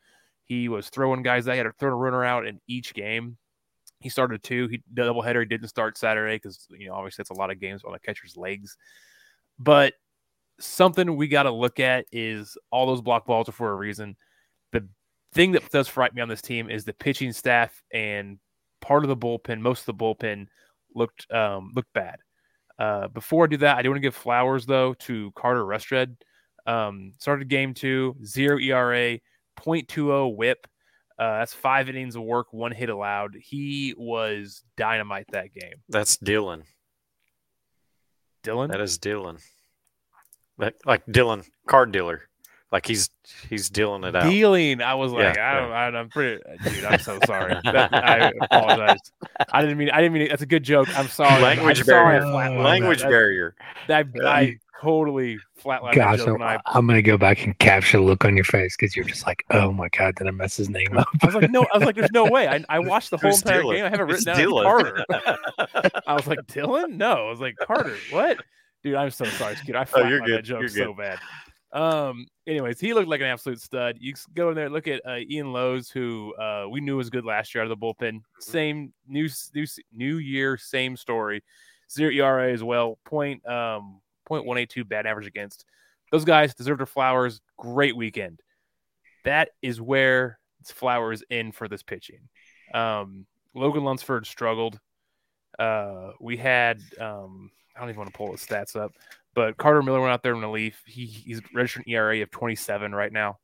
[0.45, 1.47] He was throwing guys.
[1.47, 3.37] I had to throw a runner out in each game.
[3.99, 4.67] He started two.
[4.67, 5.41] He doubleheader.
[5.41, 7.99] He didn't start Saturday because you know obviously that's a lot of games on a
[7.99, 8.77] catcher's legs.
[9.57, 9.93] But
[10.59, 14.17] something we got to look at is all those block balls are for a reason.
[15.33, 18.37] Thing that does frighten me on this team is the pitching staff and
[18.81, 19.59] part of the bullpen.
[19.59, 20.47] Most of the bullpen
[20.95, 22.17] looked um, looked bad.
[22.77, 26.15] Uh, before I do that, I do want to give flowers though to Carter Rustad.
[26.65, 29.19] Um, started game two, zero ERA,
[29.59, 30.67] 0.20 whip.
[31.17, 33.35] Uh, that's five innings of work, one hit allowed.
[33.39, 35.75] He was dynamite that game.
[35.87, 36.63] That's Dylan.
[38.43, 38.71] Dylan?
[38.71, 39.41] That is Dylan.
[40.57, 42.23] Like, like Dylan, card dealer.
[42.73, 43.07] Like he's
[43.51, 44.23] he's dealing it out.
[44.23, 44.81] Dealing.
[44.81, 45.99] I was like, yeah, I don't, yeah.
[45.99, 46.85] I, am pretty, dude.
[46.85, 47.53] I'm so sorry.
[47.65, 48.97] That, I apologize.
[49.51, 49.91] I didn't mean.
[49.91, 50.23] I didn't mean.
[50.23, 50.29] It.
[50.29, 50.87] That's a good joke.
[50.97, 51.39] I'm sorry.
[51.39, 52.21] Language I'm barrier.
[52.23, 53.09] Sorry Language that.
[53.09, 53.55] barrier.
[53.87, 56.41] I, uh, I totally flatlined Gosh, that joke.
[56.41, 59.05] I'm, I, I'm gonna go back and capture the look on your face because you're
[59.05, 61.07] just like, oh my god, did I mess his name up?
[61.21, 61.67] I was like, no.
[61.71, 62.47] I was like, there's no way.
[62.47, 63.75] I, I watched the whole Who's entire Dylan?
[63.75, 63.85] game.
[63.85, 64.63] I haven't written down Dylan?
[64.63, 65.05] Carter.
[66.07, 66.95] I was like, Dylan?
[66.95, 67.27] No.
[67.27, 67.95] I was like, Carter.
[68.09, 68.39] What?
[68.83, 69.77] Dude, I'm so sorry, Skeeter.
[69.77, 70.45] I Oh, flatlined you're that good.
[70.45, 71.19] joke You're so bad.
[71.73, 72.27] Um.
[72.45, 73.97] Anyways, he looked like an absolute stud.
[73.99, 77.25] You go in there, look at uh, Ian Lohse, who uh, we knew was good
[77.25, 78.21] last year out of the bullpen.
[78.39, 81.43] Same new new new year, same story.
[81.91, 82.99] Zero ERA as well.
[83.05, 85.65] Point um point one eight two bad average against.
[86.11, 87.41] Those guys deserve their flowers.
[87.57, 88.39] Great weekend.
[89.23, 92.29] That is where its flowers in for this pitching.
[92.73, 94.79] Um, Logan Lunsford struggled.
[95.57, 98.93] Uh, we had um, I don't even want to pull his stats up,
[99.33, 100.81] but Carter Miller went out there in relief.
[100.85, 103.39] He he's registered an ERA of 27 right now.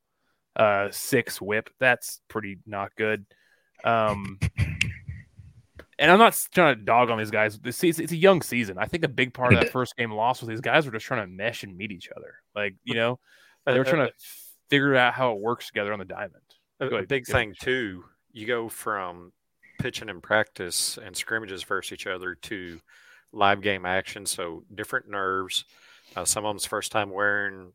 [0.56, 1.70] Uh, six WHIP.
[1.80, 3.26] That's pretty not good.
[3.84, 4.40] Um,
[6.00, 7.60] and I'm not trying to dog on these guys.
[7.60, 8.78] This it's, it's a young season.
[8.78, 11.06] I think a big part of that first game loss was these guys were just
[11.06, 12.36] trying to mesh and meet each other.
[12.56, 13.20] Like you know,
[13.66, 14.14] they were trying to
[14.70, 16.44] figure out how it works together on the diamond.
[16.80, 18.04] A, a big thing too.
[18.32, 19.34] You go from
[19.80, 22.80] pitching in practice and scrimmages versus each other to
[23.32, 24.26] live game action.
[24.26, 25.66] So different nerves.
[26.16, 27.72] Uh, some of them's first time wearing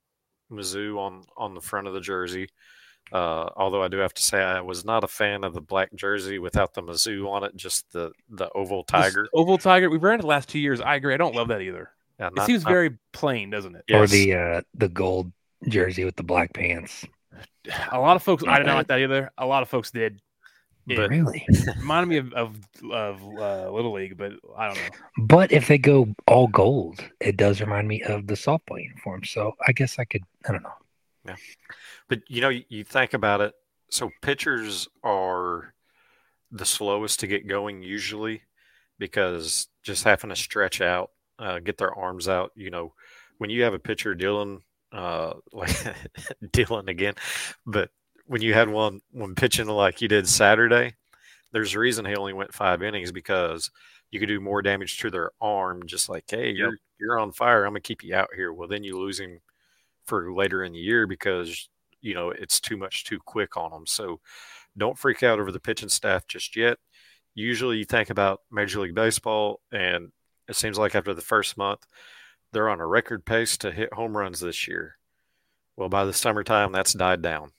[0.51, 2.49] Mizzou on on the front of the jersey.
[3.13, 5.95] Uh, although I do have to say I was not a fan of the black
[5.95, 9.29] jersey without the Mizzou on it, just the the oval This tiger.
[9.35, 9.91] oval tiger.
[9.91, 10.81] We've ran it the last two years.
[10.81, 11.13] I agree.
[11.15, 11.91] I don't love that either.
[12.19, 13.85] Yeah, It seems not- very plain, doesn't it?
[13.95, 15.33] Or the uh, the gold
[15.69, 17.05] jersey with the black pants.
[17.93, 18.43] A lot of folks.
[18.47, 19.31] I didn't like that either.
[19.39, 20.21] A lot of folks did.
[20.87, 21.47] It But- really?
[21.79, 22.57] reminded me of of,
[22.91, 24.97] of uh, little league, but I don't know.
[25.27, 29.25] But if they go all gold, it does remind me of the softball uniform.
[29.25, 30.23] So I guess I could.
[30.47, 30.73] I don't know.
[31.27, 31.37] Yeah,
[32.09, 33.55] but you know, you, you think about it.
[33.91, 35.73] So pitchers are
[36.51, 38.43] the slowest to get going usually
[38.99, 42.53] because just having to stretch out, uh, get their arms out.
[42.57, 42.93] You know,
[43.39, 44.61] when you have a pitcher, Dylan,
[44.93, 45.71] uh, like
[46.53, 47.15] Dylan again,
[47.65, 47.91] but
[48.27, 50.95] when you had one when pitching like you did Saturday,
[51.53, 53.71] there's a reason he only went five innings because
[54.11, 55.87] you could do more damage to their arm.
[55.87, 57.65] Just like, hey, you're you're on fire.
[57.65, 58.53] I'm gonna keep you out here.
[58.53, 59.41] Well, then you lose him
[60.07, 61.69] for later in the year because
[62.01, 63.87] you know it's too much too quick on them.
[63.87, 64.21] So
[64.77, 66.79] don't freak out over the pitching staff just yet.
[67.35, 70.13] Usually you think about Major League Baseball, and
[70.49, 71.81] it seems like after the first month,
[72.53, 74.97] they're on a record pace to hit home runs this year.
[75.77, 77.51] Well, by the summertime, that's died down.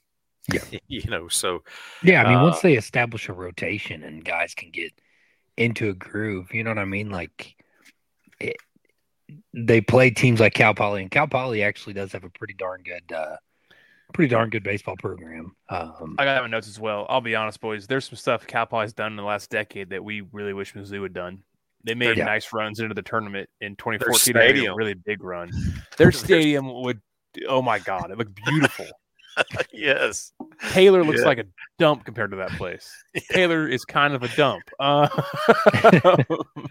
[0.51, 0.61] Yeah.
[0.87, 1.63] you know, so
[2.03, 4.91] Yeah, I mean, Uh, once they establish a rotation and guys can get
[5.57, 6.53] into a groove.
[6.53, 7.09] You know what I mean?
[7.09, 7.55] Like
[8.39, 8.57] it,
[9.53, 12.83] they play teams like Cal Poly, and Cal Poly actually does have a pretty darn
[12.83, 13.37] good, uh,
[14.13, 15.55] pretty darn good baseball program.
[15.69, 17.05] Um, I got my notes as well.
[17.09, 17.87] I'll be honest, boys.
[17.87, 21.01] There's some stuff Cal Poly's done in the last decade that we really wish Mizzou
[21.03, 21.41] had done.
[21.85, 22.25] They made Yeah.
[22.25, 24.33] nice runs into the tournament in 2014.
[24.33, 24.75] Their They made a stadium.
[24.77, 25.49] really big run.
[25.97, 26.99] Their stadium would.
[27.47, 28.11] Oh my God!
[28.11, 28.85] It looked beautiful.
[29.73, 30.31] yes.
[30.71, 31.25] Taylor looks Yeah.
[31.25, 31.45] like a
[31.79, 32.89] dump compared to that place.
[33.31, 34.63] Taylor is kind of a dump.
[34.79, 35.07] Uh,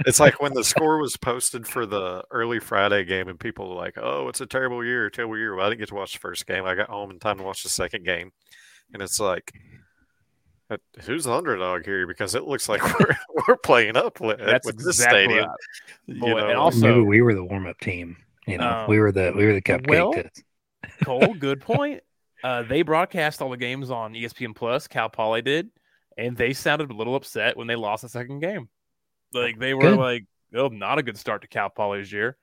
[0.07, 3.75] It's like when the score was posted for the early Friday game, and people were
[3.77, 6.19] like, "Oh, it's a terrible year, terrible year." Well, I didn't get to watch the
[6.19, 6.65] first game.
[6.67, 8.33] I got home in time to watch the second game,
[8.93, 9.53] and it's like,
[11.03, 12.07] who's the underdog here?
[12.07, 13.17] Because it looks like we're
[13.49, 15.47] we're playing up with, that's with this exactly stadium.
[15.47, 16.37] what I- you boy, know?
[16.39, 18.17] and maybe also we were the warm up team.
[18.47, 19.89] You know, Um, we were the we were the cupcake.
[19.89, 20.13] well,
[21.05, 22.03] Cole, good point.
[22.45, 24.87] Uh, they broadcast all the games on ESPN Plus.
[24.87, 25.71] Cal Poly did,
[26.19, 28.69] and they sounded a little upset when they lost the second game.
[29.33, 29.99] Like they were Good.
[29.99, 30.25] like,
[30.55, 32.37] "Oh, not a good start to Cal Poly's year."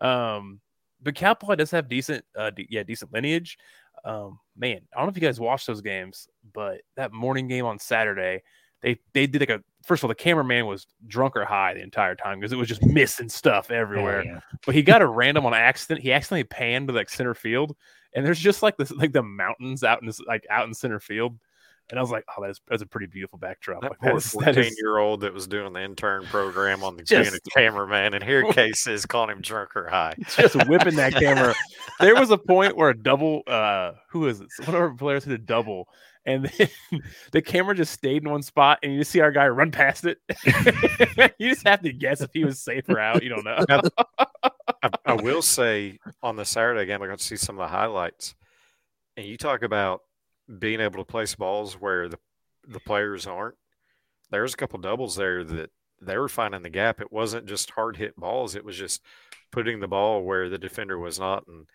[0.00, 0.60] Um,
[1.00, 3.56] but Cal Poly does have decent, uh, de- yeah, decent lineage.
[4.04, 7.64] Um, man, I don't know if you guys watched those games, but that morning game
[7.64, 8.42] on Saturday,
[8.82, 9.62] they they did like a.
[9.84, 12.68] First of all, the cameraman was drunk or high the entire time because it was
[12.68, 14.40] just missing stuff everywhere yeah.
[14.64, 16.00] but he got a random on accident.
[16.00, 17.76] He accidentally panned to like center field,
[18.14, 21.00] and there's just like this like the mountains out in this like out in center
[21.00, 21.38] field.
[21.90, 23.82] And I was like, oh, that's that's a pretty beautiful backdrop.
[23.82, 27.40] That Like, poor that is- fourteen-year-old that was doing the intern program on the Just-
[27.54, 30.14] cameraman, and here Case is calling him drunk or high.
[30.36, 31.54] just whipping that camera.
[32.00, 34.48] There was a point where a double, uh, who is it?
[34.64, 35.88] One of our players hit a double,
[36.26, 36.68] and then
[37.32, 40.04] the camera just stayed in one spot, and you just see our guy run past
[40.04, 40.18] it.
[41.38, 43.22] you just have to guess if he was safe or out.
[43.22, 43.64] You don't know.
[44.82, 47.76] I, I will say on the Saturday game, I got to see some of the
[47.76, 48.34] highlights,
[49.16, 50.00] and you talk about
[50.58, 52.18] being able to place balls where the
[52.66, 53.56] the players aren't.
[54.30, 55.70] There's a couple doubles there that
[56.00, 57.00] they were finding the gap.
[57.00, 59.02] It wasn't just hard hit balls; it was just
[59.52, 61.46] putting the ball where the defender was not.
[61.46, 61.66] And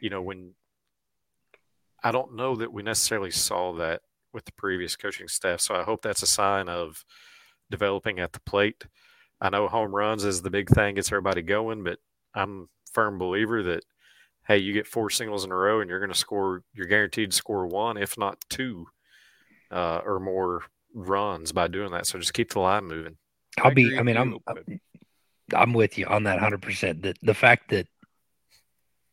[0.00, 0.54] you know, when
[2.02, 5.82] I don't know that we necessarily saw that with the previous coaching staff, so I
[5.82, 7.04] hope that's a sign of
[7.70, 8.86] developing at the plate.
[9.40, 11.98] I know home runs is the big thing, gets everybody going, but
[12.34, 13.84] I'm a firm believer that
[14.48, 17.30] hey, you get four singles in a row and you're going to score, you're guaranteed
[17.30, 18.86] to score one, if not two,
[19.70, 20.62] uh, or more
[20.94, 22.06] runs by doing that.
[22.06, 23.18] So just keep the line moving.
[23.58, 23.98] I'll be.
[23.98, 24.80] I mean, with I'm.
[25.54, 27.02] I'm with you on that hundred percent.
[27.02, 27.86] The the fact that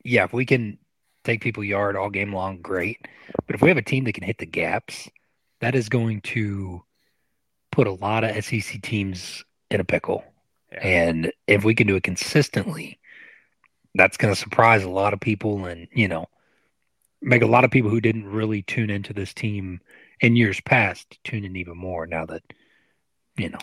[0.03, 0.77] yeah, if we can
[1.25, 3.05] take people yard all game long, great.
[3.47, 5.09] But if we have a team that can hit the gaps,
[5.59, 6.83] that is going to
[7.71, 10.23] put a lot of SEC teams in a pickle.
[10.71, 10.79] Yeah.
[10.79, 12.99] And if we can do it consistently,
[13.95, 16.27] that's going to surprise a lot of people and, you know,
[17.21, 19.81] make a lot of people who didn't really tune into this team
[20.21, 22.43] in years past tune in even more now that,
[23.37, 23.59] you know,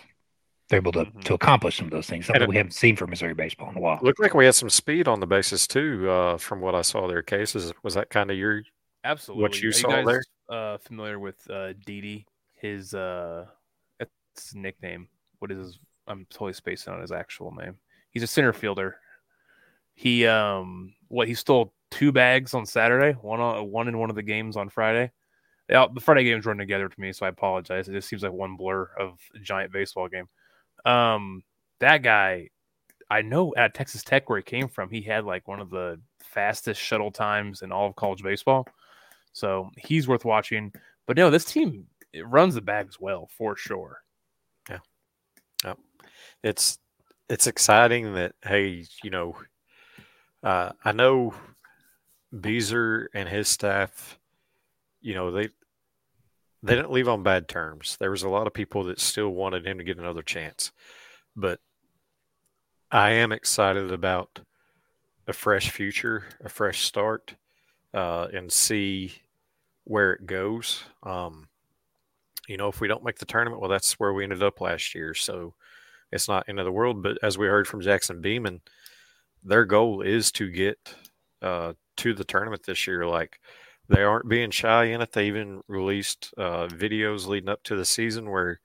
[0.73, 1.25] they're able to, Mhm.
[1.25, 3.77] to accomplish some of those things, something it- we haven't seen from Missouri baseball in
[3.77, 3.99] a while.
[4.03, 7.07] Looked like we had some speed on the bases too, uh, from what I saw
[7.07, 7.73] their cases.
[7.83, 8.63] Was that kind of your
[9.05, 9.43] Absolutely.
[9.43, 10.23] What you Are saw guys, there?
[10.49, 12.27] Uh, familiar with uh, Didi?
[12.55, 13.47] His uh,
[13.99, 15.09] that's nickname.
[15.41, 15.79] What is his?
[16.07, 17.77] I'm totally spacing on his actual name.
[18.11, 18.97] He's a center fielder.
[19.95, 23.13] He um, what he stole two bags on Saturday.
[23.21, 25.11] One on one in one of the games on Friday.
[25.69, 27.89] Yeah, the Friday games run together to me, so I apologize.
[27.89, 30.29] It just seems like one blur of a giant baseball game.
[30.85, 31.43] Um,
[31.81, 32.49] that guy,
[33.11, 36.01] I know at Texas Tech where he came from, he had like one of the
[36.21, 38.67] fastest shuttle times in all of college baseball.
[39.33, 40.73] So he's worth watching.
[41.07, 44.03] But no, this team it runs the bags well for sure.
[44.69, 44.79] Yeah.
[45.65, 45.79] Yep.
[46.43, 46.79] It's
[47.29, 49.37] it's exciting that hey, you know,
[50.43, 51.35] uh, I know
[52.35, 54.19] Bieser and his staff,
[55.01, 55.49] you know, they
[56.63, 57.97] they didn't leave on bad terms.
[57.99, 60.73] There was a lot of people that still wanted him to get another chance,
[61.35, 61.61] but
[62.91, 64.41] I am excited about
[65.27, 67.35] a fresh future, a fresh start,
[67.95, 69.15] uh, and see
[69.85, 70.85] where it goes.
[71.03, 71.49] Um,
[72.49, 74.95] you know, if we don't make the tournament, well, that's where we ended up last
[74.95, 75.15] year.
[75.15, 75.55] So
[76.11, 77.03] it's not end of the world.
[77.03, 78.61] But as we heard from Jackson Beeman,
[79.43, 80.95] their goal is to get
[81.41, 83.07] uh, to the tournament this year.
[83.07, 83.41] Like
[83.89, 85.13] they aren't being shy in it.
[85.13, 88.61] They even released uh, videos leading up to the season where,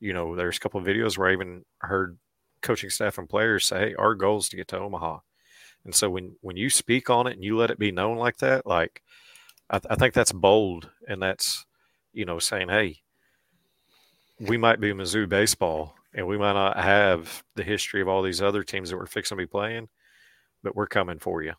[0.00, 2.18] you know, there's a couple of videos where I even heard
[2.62, 5.20] coaching staff and players say, "Hey, our goal is to get to Omaha."
[5.84, 8.38] And so when when you speak on it and you let it be known like
[8.38, 9.02] that, like
[9.70, 11.66] I, I think that's bold and that's
[12.12, 13.02] you know saying, "Hey,
[14.40, 18.42] we might be Mizzou baseball and we might not have the history of all these
[18.42, 19.88] other teams that we're fixing to be playing,
[20.62, 21.54] but we're coming for you."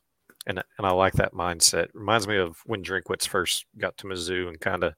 [0.46, 1.88] And and I like that mindset.
[1.94, 4.94] Reminds me of when Drinkwitz first got to Mizzou and kind of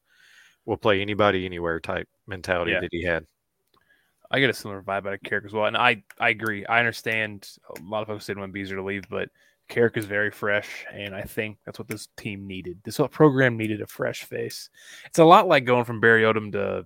[0.66, 2.80] we'll play anybody anywhere type mentality Yeah.
[2.82, 3.26] that he had.
[4.32, 6.66] I get a similar vibe out of Kerrick as well, and I I agree.
[6.66, 9.30] I understand a lot of folks didn't want Bieser to leave, but
[9.70, 12.80] Carrick is very fresh, and I think that's what this team needed.
[12.84, 14.70] This whole program needed a fresh face.
[15.06, 16.86] It's a lot like going from Barry Odom to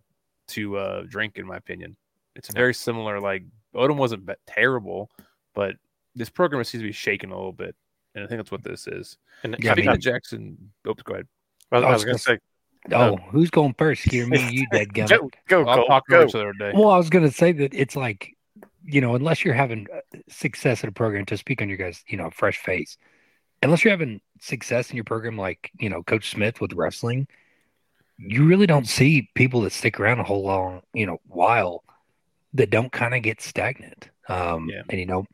[0.49, 1.95] to uh, Drink, in my opinion.
[2.35, 3.21] It's very similar.
[3.21, 3.43] Like
[3.73, 5.09] Odom wasn't terrible,
[5.53, 5.75] but
[6.15, 7.75] this program seems to be shaking a little bit,
[8.15, 9.17] and I think that's what this is.
[9.43, 10.71] And Yeah, I I mean- Jackson.
[10.87, 11.27] Oops, go ahead.
[11.71, 12.39] I was, I I was was going to say,
[12.95, 14.03] Oh, who's going first?
[14.09, 15.07] Here, me, you, dead gum.
[15.07, 16.21] go, go, I'll Cole, talk go.
[16.21, 16.71] about other today.
[16.73, 18.35] Well, I was going to say that it's like,
[18.85, 19.99] you know, unless you're having uh,
[20.29, 22.97] success in a program, to speak on your guys, you know, fresh face,
[23.61, 27.27] unless you're having success in your program, like, you know, Coach Smith with wrestling,
[28.17, 31.83] you really don't see people that stick around a whole long, you know, while
[32.53, 34.09] that don't kind of get stagnant.
[34.29, 34.81] Um, Yeah.
[34.89, 35.25] And, you know,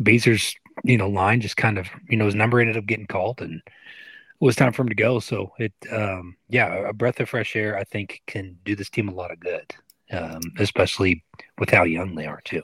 [0.00, 0.54] Bieser's,
[0.84, 3.62] you know, line just kind of, you know, his number ended up getting called and
[3.64, 5.18] it was time for him to go.
[5.18, 9.08] So it, um, yeah, a breath of fresh air, I think, can do this team
[9.08, 9.74] a lot of good,
[10.10, 11.24] um, especially
[11.58, 12.62] with how young they are, too.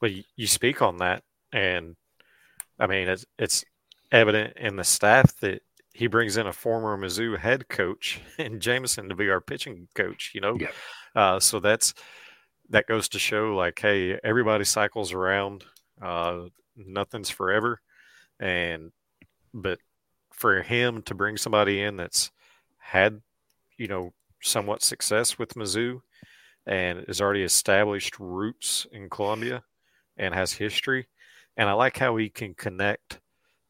[0.00, 1.96] Well, you, speak on that, and
[2.78, 3.64] I mean, it's, it's
[4.12, 9.08] evident in the staff that he brings in a former Mizzou head coach and Jamieson
[9.08, 10.32] to be our pitching coach.
[10.34, 10.74] You know, Yep.
[11.16, 11.94] uh, so that's
[12.70, 15.64] that goes to show like, hey, everybody cycles around.
[16.00, 16.42] Uh,
[16.78, 17.80] nothing's forever,
[18.40, 18.92] and
[19.52, 19.78] but
[20.32, 22.30] for him to bring somebody in that's
[22.78, 23.20] had,
[23.76, 26.00] you know, somewhat success with Mizzou
[26.66, 29.64] and has already established roots in Columbia
[30.16, 31.08] and has history.
[31.56, 33.20] And I like how he can connect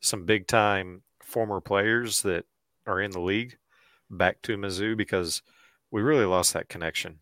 [0.00, 2.44] some big time former players that
[2.86, 3.56] are in the league
[4.10, 5.42] back to Mizzou because
[5.90, 7.20] we really lost that connection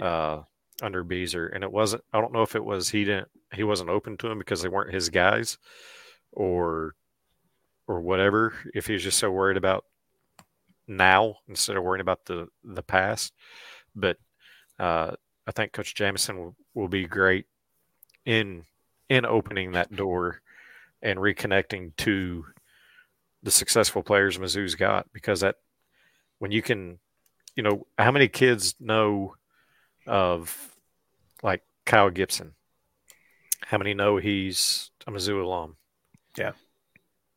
[0.00, 0.42] uh,
[0.82, 1.54] under Bieser.
[1.54, 4.28] And it wasn't, I don't know if it was he didn't, he wasn't open to
[4.28, 5.58] them because they weren't his guys
[6.32, 6.94] or,
[7.86, 8.54] or whatever.
[8.74, 9.84] If he was just so worried about
[10.86, 13.32] now instead of worrying about the, the past.
[13.94, 14.18] But
[14.78, 15.12] uh,
[15.46, 17.46] I think Coach Jamieson will, will be great
[18.24, 18.64] in
[19.10, 20.40] in opening that door
[21.02, 22.46] and reconnecting to
[23.42, 25.56] the successful players Mizzou's got because that
[26.38, 26.98] when you can
[27.54, 29.34] you know how many kids know
[30.06, 30.74] of
[31.42, 32.54] like Kyle Gibson
[33.62, 35.76] how many know he's a Mizzou alum
[36.36, 36.52] Yeah.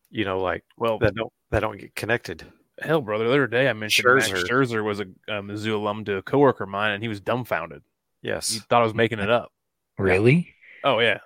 [0.09, 2.45] you know like Well, that don't that don't get connected
[2.79, 3.23] hell, brother.
[3.23, 4.47] The other day I mentioned Max Scherzer.
[4.47, 7.81] Scherzer was a, a Mizzou alum to a coworker of mine, and he was dumbfounded.
[8.21, 9.51] Yes, he thought I was making it up.
[9.99, 10.53] Really?
[10.83, 11.17] Oh yeah,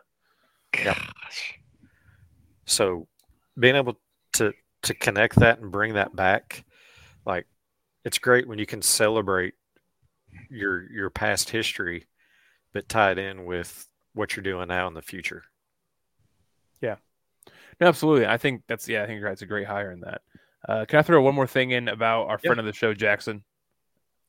[0.73, 0.93] Yeah.
[0.93, 1.59] Gosh.
[2.65, 3.07] So
[3.59, 3.99] being able
[4.33, 6.63] to to connect that and bring that back,
[7.25, 7.47] like
[8.05, 9.55] it's great when you can celebrate
[10.49, 12.07] your your past history,
[12.73, 15.43] but tied in with what you're doing now in the future.
[16.81, 16.95] Yeah,
[17.79, 18.25] no, absolutely.
[18.27, 19.03] I think that's yeah.
[19.03, 19.33] I think you're right.
[19.33, 20.21] It's a great hire in that.
[20.67, 22.49] Uh, can I throw one more thing in about our Yeah.
[22.49, 23.43] friend of the show, Jackson?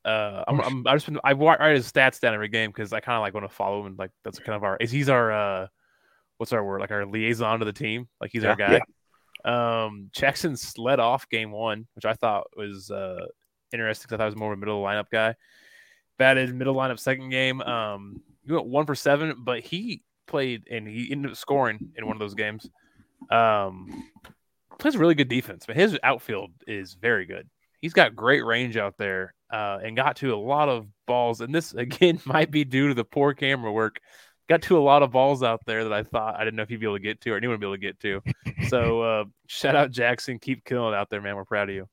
[0.05, 0.61] Uh, I'm.
[0.61, 3.21] I'm, I just been, I write his stats down every game because I kind of
[3.23, 3.95] like want to follow him.
[3.99, 5.67] Like that's kind of our is he's our uh,
[6.39, 8.09] what's our word like our liaison to the team.
[8.21, 8.81] Like he's our Yeah.
[9.45, 9.85] guy.
[9.87, 13.27] Um, Jackson's led off game one, which I thought was uh
[13.73, 14.09] interesting.
[14.09, 15.35] 'cause I thought he was more of a middle lineup guy.
[16.19, 17.61] Batted middle lineup second game.
[17.63, 22.07] Um, he went one for seven, but he played and he ended up scoring in
[22.07, 22.69] one of those games.
[23.31, 24.11] Um,
[24.79, 27.49] plays really good defense, but his outfield is very good.
[27.81, 31.41] He's got great range out there, uh, and got to a lot of balls.
[31.41, 34.01] And this again might be due to the poor camera work.
[34.49, 36.69] Got to a lot of balls out there that I thought I didn't know if
[36.69, 38.21] he'd be able to get to or anyone would be able to get to.
[38.69, 41.37] So uh, shout out Jackson, keep killing out there, man.
[41.37, 41.89] We're proud of you.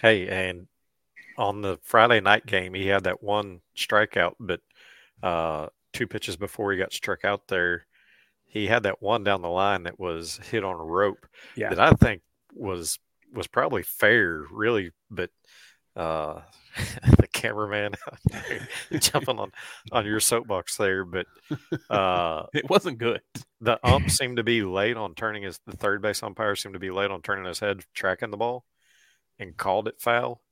[0.00, 0.66] Hey, and
[1.38, 4.60] on the Friday night game, he had that one strikeout, but
[5.22, 7.86] uh, two pitches before he got struck out there,
[8.46, 11.26] he had that one down the line that was hit on a rope
[11.56, 11.70] Yeah.
[11.70, 12.22] that I think
[12.54, 12.98] was
[13.32, 15.30] was probably fair, really, but
[15.96, 16.40] uh,
[17.18, 17.92] the cameraman
[19.00, 19.52] jumping on
[19.90, 21.26] on your soapbox there, but
[21.90, 23.20] uh, It wasn't good.
[23.60, 26.78] the ump seemed to be late on turning his the third base umpire seemed to
[26.80, 28.64] be late on turning his head tracking the ball
[29.38, 30.42] and called it foul.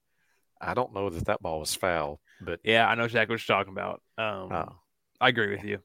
[0.61, 3.57] I don't know that that ball was foul, but Yeah, I know exactly what you're
[3.57, 4.03] talking about.
[4.19, 4.65] Um, uh,
[5.21, 5.79] I agree with you.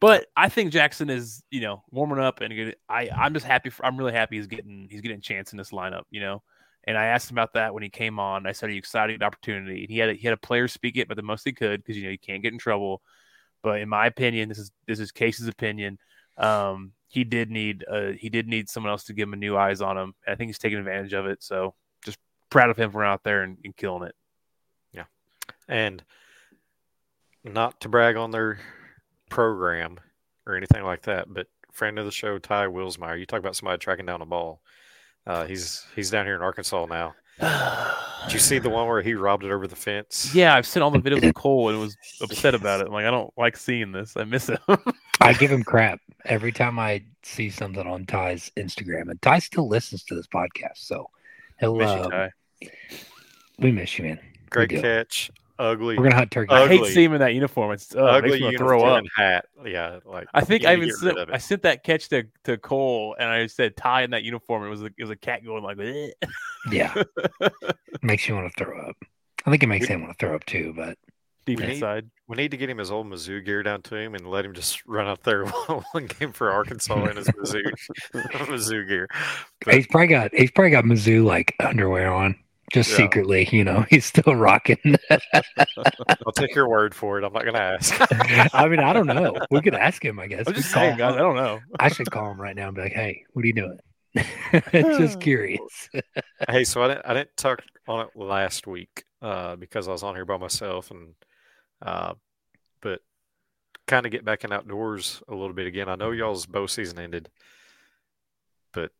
[0.00, 3.70] But I think Jackson is, you know, warming up, and I, I'm just happy.
[3.70, 6.42] For, I'm really happy he's getting he's getting a chance in this lineup, you know.
[6.86, 8.46] And I asked him about that when he came on.
[8.46, 10.38] I said, "Are you excited about the opportunity?" And he had a, he had a
[10.38, 12.58] player speak it, but the most he could because you know you can't get in
[12.58, 13.00] trouble.
[13.62, 15.98] But in my opinion, this is this is Case's opinion.
[16.36, 19.56] Um, he did need uh, he did need someone else to give him a new
[19.56, 20.14] eyes on him.
[20.26, 21.42] I think he's taking advantage of it.
[21.42, 22.18] So just
[22.50, 24.14] proud of him for out there and, and killing it.
[24.92, 25.04] Yeah,
[25.68, 26.04] and
[27.44, 28.58] not to brag on their
[29.28, 29.98] program
[30.46, 33.18] or anything like that, but friend of the show, Ty Wilmsmeyer.
[33.18, 34.60] You talk about somebody tracking down a ball.
[35.26, 37.14] Uh, he's he's down here in Arkansas now.
[38.24, 40.34] Did you see the one where he robbed it over the fence?
[40.34, 42.86] Yeah, I've seen all the videos of Cole and was upset about it.
[42.86, 44.16] I'm like, I don't like seeing this.
[44.16, 44.58] I miss him.
[45.20, 49.68] I give him crap every time I see something on Ty's Instagram, and Ty still
[49.68, 51.10] listens to this podcast, so
[51.60, 51.76] he'll.
[51.76, 52.30] Miss you, uh, Ty.
[53.58, 54.20] we miss you, man.
[54.48, 55.30] Great catch.
[55.58, 55.96] Ugly.
[55.96, 56.52] We're gonna hunt turkey.
[56.52, 57.72] I hate seeing him in that uniform.
[57.72, 59.04] It's uh, it makes ugly me wanna uniform throw up.
[59.16, 59.44] hat.
[59.64, 61.18] Yeah, like I think I even sent.
[61.32, 64.64] I sent that catch to, to Cole, and I said Ty in that uniform.
[64.66, 66.10] It was a, it was a cat going like, "Eh."
[66.72, 66.92] Yeah,
[68.02, 68.96] makes you want to throw up.
[69.46, 70.98] I think it makes We- him want to throw up too, but
[71.46, 74.26] defense need- We need to get him his old Mizzou gear down to him and
[74.26, 75.44] let him just run out there
[75.92, 77.62] one game for Arkansas in his Mizzou
[78.14, 79.08] Mizzou gear.
[79.64, 82.34] But he's probably got he's probably got Mizzou like underwear on,
[82.74, 82.96] just Yeah.
[82.96, 83.48] secretly.
[83.50, 84.96] You know, he's still rocking.
[85.10, 87.24] I'll take your word for it.
[87.24, 87.94] I'm not going to ask.
[88.54, 89.34] I mean, I don't know.
[89.50, 90.18] We could ask him.
[90.20, 90.46] I guess.
[90.46, 91.14] I'm just saying, guys.
[91.14, 91.60] I don't know.
[91.78, 93.78] I should call him right now and be like, "Hey, what are you doing?"
[94.98, 95.88] just curious.
[96.48, 100.02] hey, so I didn't, I didn't talk on it last week uh, because I was
[100.02, 101.14] on here by myself, and
[101.82, 102.14] uh,
[102.80, 103.00] but
[103.86, 105.88] kind of get back in outdoors a little bit again.
[105.88, 107.28] I know y'all's bow season ended,
[108.72, 108.92] but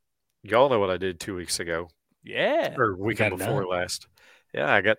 [0.42, 1.88] y'all know what I did two weeks ago
[2.24, 2.74] Yeah.
[2.76, 3.70] or weekend before done.
[3.70, 4.06] last.
[4.52, 4.96] Yeah, I got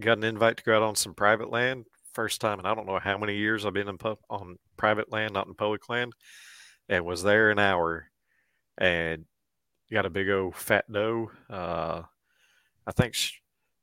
[0.00, 1.86] got an invite to go out on some private land.
[2.14, 5.12] First time, and I don't know how many years I've been in pub, on private
[5.12, 6.12] land, not in public land,
[6.88, 8.06] and was there an hour,
[8.76, 9.24] and
[9.92, 11.30] got a big old fat doe.
[11.48, 12.02] Uh,
[12.86, 13.34] I think sh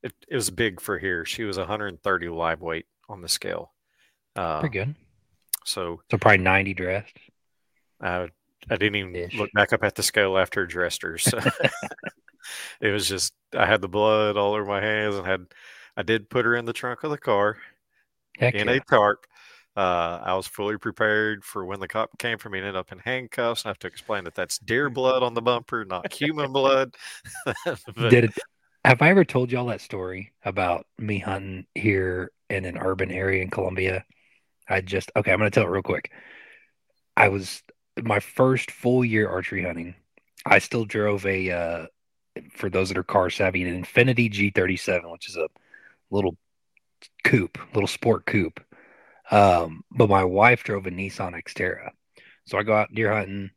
[0.02, 1.24] it, it was big for here.
[1.24, 3.72] She was 130 live weight on the scale.
[4.34, 4.94] Uh, Pretty good.
[5.64, 7.16] so So probably ninety dressed.
[8.00, 8.28] I
[8.68, 9.34] I didn't even Ish.
[9.34, 11.16] look back up at the scale after dressed her.
[11.16, 11.38] So
[12.80, 15.46] it was just I had the blood all over my hands and had
[15.96, 17.56] I did put her in the trunk of the car
[18.38, 18.74] Heck in yeah.
[18.74, 19.26] a tarp.
[19.76, 22.92] Uh, I was fully prepared for when the cop came for me and ended up
[22.92, 23.62] in handcuffs.
[23.62, 26.94] And I have to explain that that's deer blood on the bumper, not human blood.
[27.64, 28.38] But- Did it?
[28.84, 33.42] Have I ever told y'all that story about me hunting here in an urban area
[33.42, 34.04] in Columbia?
[34.68, 35.32] I just okay.
[35.32, 36.12] I'm gonna tell it real quick.
[37.16, 37.64] I was
[38.00, 39.96] my first full year archery hunting.
[40.44, 41.86] I still drove a uh,
[42.52, 45.48] for those that are car savvy, an Infiniti G37, which is a
[46.10, 46.36] little
[47.24, 48.60] coupe, little sport coupe.
[49.30, 51.90] Um, but my wife drove a Nissan Xterra,
[52.44, 53.50] so I go out deer hunting,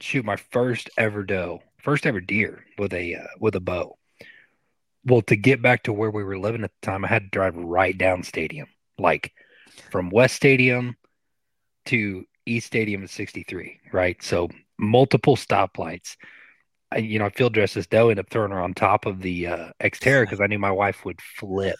[0.00, 3.98] shoot my first ever doe, first ever deer with a uh, with a bow.
[5.04, 7.28] Well, to get back to where we were living at the time, I had to
[7.28, 8.68] drive right down Stadium,
[8.98, 9.32] like
[9.90, 10.96] from West Stadium
[11.86, 14.22] to East Stadium at 63, right?
[14.22, 14.48] So
[14.78, 16.16] multiple stoplights.
[16.92, 19.20] I, you know, I field dressed this doe, ended up throwing her on top of
[19.20, 21.78] the uh, Xterra because I knew my wife would flip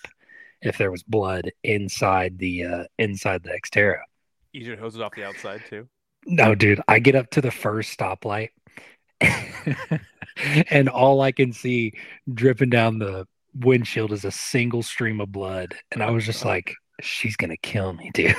[0.61, 4.01] if there was blood inside the uh, inside the Xterra.
[4.53, 5.89] Easier to hose it off the outside too.
[6.27, 8.51] No, dude, I get up to the first stoplight
[10.71, 11.93] and all I can see
[12.33, 15.75] dripping down the windshield is a single stream of blood.
[15.91, 18.35] And I was just like, she's to kill me, dude.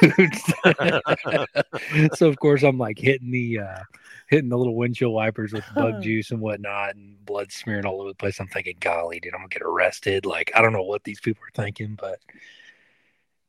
[2.14, 3.84] so of course I'm like hitting the uh
[4.28, 8.10] hitting the little windshield wipers with bug juice and whatnot and blood smearing all over
[8.10, 8.40] the place.
[8.40, 10.26] I'm thinking, golly, dude, I'm gonna get arrested.
[10.26, 12.20] Like I don't know what these people are thinking, but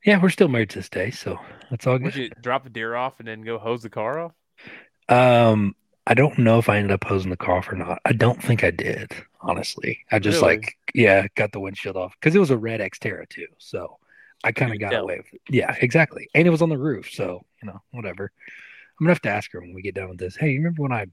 [0.04, 1.38] yeah, we're still married to this day, so
[1.70, 2.04] that's all good.
[2.04, 4.32] Would you drop the deer off and then go hose the car off?
[5.08, 5.74] Um,
[6.06, 8.00] I don't know if I ended up hosing the car off or not.
[8.04, 10.00] I don't think I did, honestly.
[10.12, 10.56] I just Really?
[10.56, 13.46] like, yeah, got the windshield off because it was a red Xterra too.
[13.58, 13.98] So
[14.44, 15.40] I kind of got away with it.
[15.48, 16.28] Yeah, exactly.
[16.34, 17.10] And it was on the roof.
[17.10, 18.30] So, you know, whatever.
[19.00, 20.36] I'm going to have to ask her when we get done with this.
[20.36, 21.06] Hey, you remember when I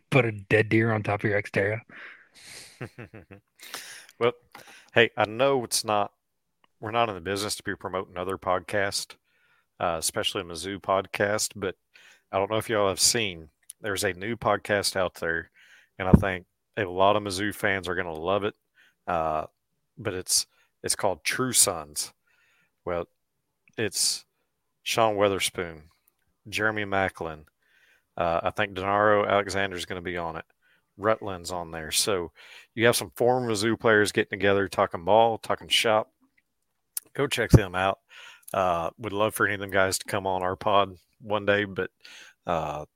[0.10, 1.80] put a dead deer on top of your Xterra?
[4.18, 4.32] well,
[4.94, 6.12] hey, I know it's not.
[6.80, 9.14] We're not in the business to be promoting other podcasts,
[9.78, 11.52] uh, especially a Mizzou podcast.
[11.56, 11.76] But
[12.32, 13.48] I don't know if y'all have seen.
[13.80, 15.50] There's a new podcast out there,
[15.98, 16.46] and I think
[16.76, 18.54] a lot of Mizzou fans are going to love it.
[19.06, 19.46] Uh,
[19.98, 20.46] but it's
[20.82, 22.12] it's called True Sons.
[22.90, 23.06] Well,
[23.78, 24.24] it's
[24.82, 25.82] Sean Weatherspoon,
[26.48, 27.44] Jeremy Maclin.
[28.16, 30.44] Uh, I think Danario Alexander is going to be on it.
[30.98, 31.92] Rutland's on there.
[31.92, 32.32] So
[32.74, 36.10] you have some former Mizzou players getting together, talking ball, talking shop.
[37.14, 38.00] Go check them out.
[38.52, 41.66] Uh, would love for any of them guys to come on our pod one day,
[41.66, 41.92] but
[42.44, 42.86] uh,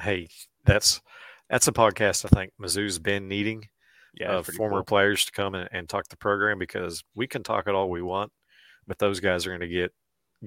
[0.00, 0.26] hey,
[0.64, 1.00] that's
[1.48, 3.68] that's a podcast I think Mizzou's been needing
[4.12, 7.68] Yeah, of former players to come and, and talk the program because we can talk
[7.68, 8.32] it all we want,
[8.90, 9.92] but those guys are going to get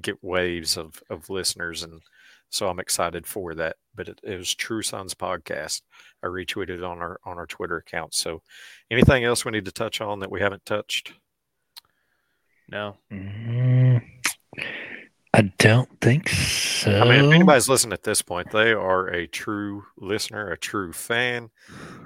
[0.01, 2.01] get waves of of listeners, and
[2.49, 3.77] so I'm excited for that.
[3.95, 5.81] But it, it was True Sons podcast.
[6.21, 8.13] I retweeted on our on our Twitter account.
[8.13, 8.41] So,
[8.91, 11.13] anything else we need to touch on that we haven't touched?
[12.69, 12.97] No.
[13.09, 14.03] Mm,
[15.33, 16.99] I don't think so.
[16.99, 20.91] I mean, if anybody's listening at this point, they are a true listener, a true
[20.91, 21.49] fan.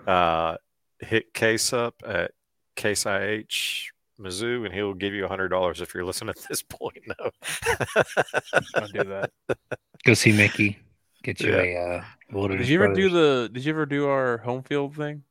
[0.05, 0.57] Uh,
[0.99, 2.29] hit Case up at
[2.75, 3.89] Case IH
[4.19, 6.97] Mizzou, and he'll give you a hundred dollars if you're listening at this point.
[7.07, 7.29] No,
[8.75, 9.31] I'll do that.
[10.05, 10.79] Go see Mickey.
[11.23, 12.03] Get you Yeah.
[12.31, 13.49] a uh, Did you ever do the?
[13.51, 15.23] Did you ever do our home field thing?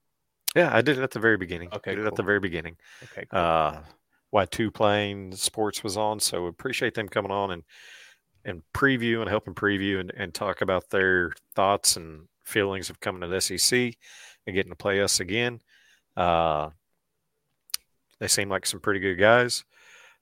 [0.55, 1.69] yeah, I did it at the very beginning.
[1.75, 2.77] Okay, did it at the very beginning.
[3.05, 3.27] Okay.
[3.31, 3.39] Cool.
[3.41, 6.21] uh, Two Plane Sports was on.
[6.21, 7.63] So appreciate them coming on and
[8.45, 13.21] and preview and helping preview and, and talk about their thoughts and feelings of coming
[13.23, 13.95] to the SEC
[14.47, 15.61] and getting to play us again.
[16.17, 16.71] Uh,
[18.21, 19.65] they seem like some pretty good guys.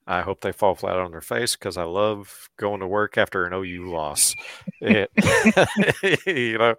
[0.07, 3.45] I hope they fall flat on their face because I love going to work after
[3.45, 4.35] an OU loss.
[4.81, 5.11] It-
[6.27, 6.75] you know,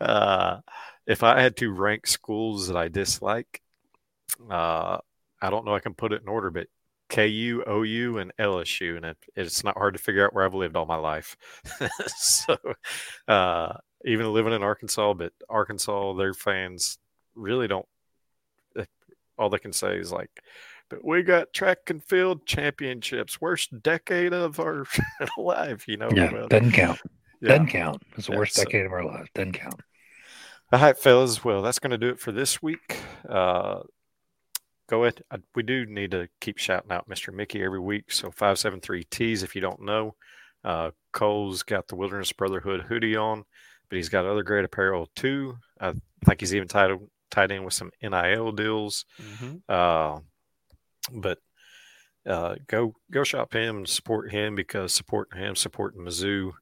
[0.00, 0.60] uh,
[1.06, 3.62] if I had to rank schools that I dislike,
[4.50, 4.98] uh,
[5.42, 6.68] I don't know I can put it in order, but
[7.08, 10.76] KU, OU, and LSU, and it, it's not hard to figure out where I've lived
[10.76, 11.36] all my life.
[12.16, 12.56] so,
[13.28, 16.98] uh, even living in Arkansas, but Arkansas, their fans
[17.34, 17.86] really don't.
[19.40, 20.30] All they can say is like,
[20.88, 24.84] "But we got track and field championships, worst decade of our
[25.38, 27.00] life." You know, Yeah, Well, doesn't count.
[27.40, 27.48] yeah.
[27.48, 28.02] Doesn't count.
[28.16, 29.28] It's the Yeah, worst so- decade of our life.
[29.34, 29.80] Doesn't count.
[30.72, 31.42] All right, fellas.
[31.44, 32.98] Well, that's going to do it for this week.
[33.28, 33.80] Uh,
[34.88, 35.22] go ahead.
[35.30, 37.34] I, we do need to keep shouting out Mr.
[37.34, 38.12] Mickey every week.
[38.12, 40.14] So 573 T's, if you don't know.
[40.62, 43.44] Uh, Cole's got the Wilderness Brotherhood hoodie on,
[43.88, 45.56] but he's got other great apparel too.
[45.80, 46.92] I think he's even tied,
[47.30, 49.04] tied in with some NIL deals.
[49.20, 49.62] Mhm.
[49.68, 50.20] Uh,
[51.12, 51.38] but
[52.26, 56.52] uh, go go shop him and support him because supporting him, supporting Mizzou.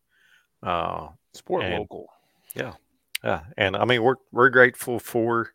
[0.62, 2.08] Uh, Sport And- local.
[2.54, 2.74] yeah,
[3.56, 5.52] and I mean we're we're grateful for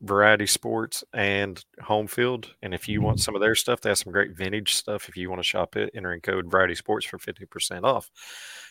[0.00, 3.22] Variety Sports and Home Field, and if you want mm-hmm.
[3.22, 5.08] some of their stuff, they have some great vintage stuff.
[5.08, 8.10] If you want to shop it, entering code Variety Sports for fifty percent off.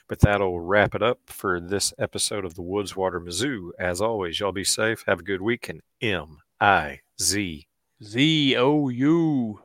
[0.07, 3.69] But that'll wrap it up for this episode of the Woods Water Mizzou.
[3.79, 7.67] As always, y'all be safe, have a good week, and M I Z
[8.03, 9.59] Z O U.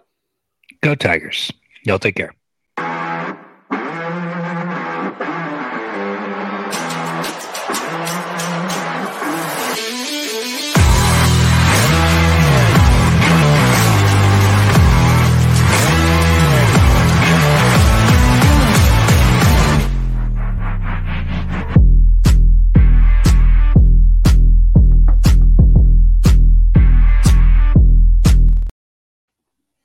[0.81, 1.53] Go Tigers.
[1.85, 2.38] Y'all take care.